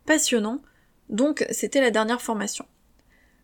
passionnant. 0.05 0.61
Donc 1.09 1.45
c'était 1.51 1.81
la 1.81 1.91
dernière 1.91 2.21
formation. 2.21 2.65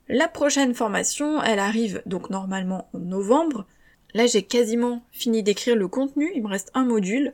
La 0.10 0.28
prochaine 0.28 0.76
formation, 0.76 1.41
elle 1.41 1.60
arrive 1.60 2.04
donc 2.06 2.30
normalement 2.30 2.89
en 2.93 2.99
novembre. 2.99 3.65
Là, 4.13 4.28
j'ai 4.28 4.43
quasiment 4.43 5.04
fini 5.12 5.41
d'écrire 5.41 5.76
le 5.76 5.88
contenu, 5.88 6.32
il 6.36 6.43
me 6.43 6.49
reste 6.49 6.71
un 6.73 6.84
module. 6.84 7.34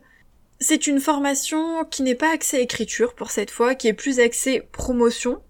C'est 0.61 0.87
une 0.87 0.99
formation 0.99 1.83
qui 1.85 2.03
n'est 2.03 2.15
pas 2.15 2.31
axée 2.31 2.59
écriture 2.59 3.15
pour 3.15 3.31
cette 3.31 3.51
fois, 3.51 3.75
qui 3.75 3.87
est 3.87 3.93
plus 3.93 4.19
axée 4.19 4.61
promotion. 4.71 5.41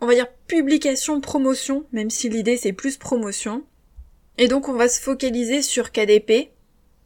On 0.00 0.06
va 0.06 0.14
dire 0.14 0.28
publication 0.46 1.20
promotion, 1.20 1.84
même 1.92 2.08
si 2.08 2.28
l'idée 2.28 2.56
c'est 2.56 2.72
plus 2.72 2.96
promotion. 2.96 3.64
Et 4.40 4.48
donc 4.48 4.68
on 4.68 4.72
va 4.72 4.88
se 4.88 5.00
focaliser 5.00 5.60
sur 5.60 5.92
KDP 5.92 6.50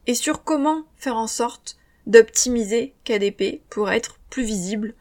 et 0.06 0.14
sur 0.14 0.44
comment 0.44 0.84
faire 0.96 1.16
en 1.16 1.26
sorte 1.26 1.76
d'optimiser 2.06 2.94
KDP 3.04 3.60
pour 3.68 3.90
être 3.90 4.18
plus 4.30 4.44
visible 4.44 4.94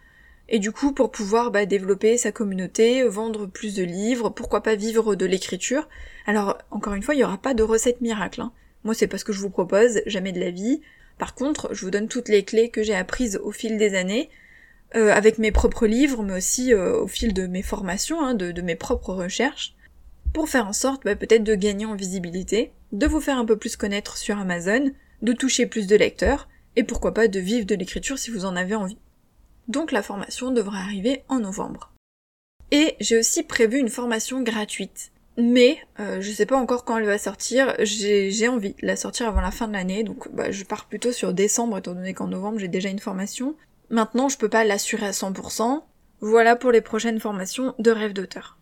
et 0.49 0.57
du 0.57 0.71
coup 0.71 0.93
pour 0.93 1.11
pouvoir 1.11 1.51
bah, 1.51 1.67
développer 1.67 2.17
sa 2.17 2.31
communauté, 2.31 3.03
vendre 3.03 3.45
plus 3.45 3.75
de 3.75 3.83
livres, 3.83 4.29
pourquoi 4.29 4.61
pas 4.63 4.73
vivre 4.73 5.13
de 5.13 5.27
l'écriture. 5.27 5.87
Alors 6.25 6.57
encore 6.71 6.95
une 6.95 7.03
fois, 7.03 7.13
il 7.13 7.19
n'y 7.19 7.23
aura 7.23 7.37
pas 7.37 7.53
de 7.53 7.63
recette 7.63 8.01
miracle. 8.01 8.41
Hein. 8.41 8.51
Moi 8.83 8.95
c'est 8.95 9.07
pas 9.07 9.19
ce 9.19 9.25
que 9.25 9.31
je 9.31 9.39
vous 9.39 9.51
propose, 9.51 10.01
jamais 10.07 10.31
de 10.31 10.39
la 10.39 10.49
vie. 10.49 10.81
Par 11.19 11.35
contre, 11.35 11.69
je 11.71 11.85
vous 11.85 11.91
donne 11.91 12.07
toutes 12.07 12.29
les 12.29 12.43
clés 12.43 12.69
que 12.69 12.81
j'ai 12.81 12.95
apprises 12.95 13.39
au 13.43 13.51
fil 13.51 13.77
des 13.77 13.93
années, 13.93 14.31
euh, 14.95 15.11
avec 15.11 15.37
mes 15.37 15.51
propres 15.51 15.85
livres, 15.85 16.23
mais 16.23 16.33
aussi 16.33 16.73
euh, 16.73 16.97
au 16.97 17.07
fil 17.07 17.33
de 17.33 17.45
mes 17.45 17.61
formations, 17.61 18.21
hein, 18.25 18.33
de, 18.33 18.61
mes 18.61 18.75
propres 18.75 19.13
recherches, 19.13 19.75
pour 20.33 20.49
faire 20.49 20.67
en 20.67 20.73
sorte 20.73 21.03
bah, 21.05 21.15
peut-être 21.15 21.43
de 21.43 21.55
gagner 21.55 21.85
en 21.85 21.95
visibilité, 21.95 22.73
de 22.91 23.07
vous 23.07 23.21
faire 23.21 23.37
un 23.37 23.45
peu 23.45 23.57
plus 23.57 23.77
connaître 23.77 24.17
sur 24.17 24.37
Amazon, 24.37 24.91
de 25.21 25.33
toucher 25.33 25.65
plus 25.65 25.87
de 25.87 25.95
lecteurs, 25.95 26.49
et 26.75 26.83
pourquoi 26.83 27.13
pas 27.13 27.27
de 27.27 27.39
vivre 27.39 27.65
de 27.65 27.75
l'écriture 27.75 28.17
si 28.17 28.31
vous 28.31 28.45
en 28.45 28.55
avez 28.55 28.75
envie. 28.75 28.97
Donc 29.67 29.91
la 29.91 30.03
formation 30.03 30.51
devrait 30.51 30.79
arriver 30.79 31.23
en 31.29 31.39
novembre. 31.39 31.93
Et 32.71 32.95
j'ai 32.99 33.17
aussi 33.17 33.43
prévu 33.43 33.77
une 33.77 33.89
formation 33.89 34.41
gratuite. 34.41 35.11
Mais 35.37 35.79
euh, 35.99 36.21
je 36.21 36.31
sais 36.31 36.45
pas 36.45 36.57
encore 36.57 36.85
quand 36.85 36.97
elle 36.97 37.05
va 37.05 37.17
sortir, 37.17 37.75
j'ai 37.79 38.47
envie 38.47 38.73
de 38.73 38.85
la 38.85 38.95
sortir 38.95 39.27
avant 39.27 39.41
la 39.41 39.51
fin 39.51 39.67
de 39.67 39.73
l'année, 39.73 40.03
donc 40.03 40.31
bah, 40.31 40.51
je 40.51 40.63
pars 40.63 40.85
plutôt 40.85 41.11
sur 41.11 41.33
décembre 41.33 41.77
étant 41.77 41.93
donné 41.93 42.13
qu'en 42.13 42.27
novembre 42.27 42.59
j'ai 42.59 42.67
déjà 42.67 42.89
une 42.89 42.99
formation. 42.99 43.55
Maintenant 43.89 44.29
je 44.29 44.37
peux 44.37 44.49
pas 44.49 44.63
l'assurer 44.63 45.07
à 45.07 45.11
100%. 45.11 45.81
Voilà 46.21 46.55
pour 46.55 46.71
les 46.71 46.81
prochaines 46.81 47.19
formations 47.19 47.73
de 47.79 47.91
rêve 47.91 48.13
d'auteur. 48.13 48.57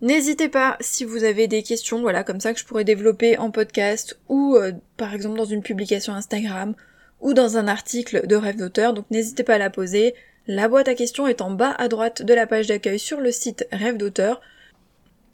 N'hésitez 0.00 0.48
pas 0.48 0.76
si 0.80 1.04
vous 1.04 1.24
avez 1.24 1.48
des 1.48 1.64
questions, 1.64 2.00
voilà, 2.00 2.22
comme 2.22 2.38
ça 2.38 2.54
que 2.54 2.60
je 2.60 2.64
pourrais 2.64 2.84
développer 2.84 3.36
en 3.36 3.50
podcast 3.50 4.16
ou 4.28 4.54
euh, 4.54 4.70
par 4.96 5.12
exemple 5.12 5.36
dans 5.36 5.44
une 5.44 5.62
publication 5.62 6.12
Instagram 6.12 6.76
ou 7.20 7.34
dans 7.34 7.56
un 7.56 7.66
article 7.66 8.24
de 8.28 8.36
rêve 8.36 8.56
d'auteur, 8.56 8.94
donc 8.94 9.10
n'hésitez 9.10 9.42
pas 9.42 9.56
à 9.56 9.58
la 9.58 9.70
poser. 9.70 10.14
La 10.46 10.68
boîte 10.68 10.86
à 10.86 10.94
questions 10.94 11.26
est 11.26 11.40
en 11.40 11.50
bas 11.50 11.74
à 11.78 11.88
droite 11.88 12.22
de 12.22 12.32
la 12.32 12.46
page 12.46 12.68
d'accueil 12.68 13.00
sur 13.00 13.20
le 13.20 13.32
site 13.32 13.66
Rêve 13.72 13.96
d'auteur. 13.96 14.40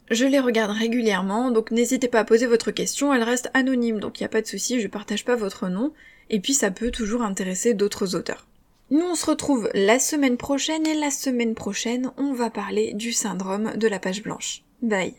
Je 0.09 0.25
les 0.25 0.39
regarde 0.39 0.71
régulièrement, 0.71 1.51
donc 1.51 1.69
n'hésitez 1.69 2.07
pas 2.07 2.21
à 2.21 2.25
poser 2.25 2.47
votre 2.47 2.71
question, 2.71 3.13
elle 3.13 3.23
reste 3.23 3.51
anonyme, 3.53 3.99
donc 3.99 4.19
il 4.19 4.23
n'y 4.23 4.27
a 4.27 4.29
pas 4.29 4.41
de 4.41 4.47
souci, 4.47 4.81
je 4.81 4.87
partage 4.87 5.25
pas 5.25 5.35
votre 5.35 5.69
nom, 5.69 5.93
et 6.31 6.39
puis 6.39 6.55
ça 6.55 6.71
peut 6.71 6.89
toujours 6.89 7.21
intéresser 7.21 7.75
d'autres 7.75 8.15
auteurs. 8.15 8.47
Nous 8.91 9.05
on 9.05 9.15
se 9.15 9.25
retrouve 9.25 9.69
la 9.73 9.99
semaine 9.99 10.37
prochaine, 10.37 10.85
et 10.87 10.95
la 10.95 11.11
semaine 11.11 11.55
prochaine, 11.55 12.11
on 12.17 12.33
va 12.33 12.49
parler 12.49 12.93
du 12.93 13.13
syndrome 13.13 13.75
de 13.77 13.87
la 13.87 13.99
page 13.99 14.23
blanche. 14.23 14.63
Bye 14.81 15.13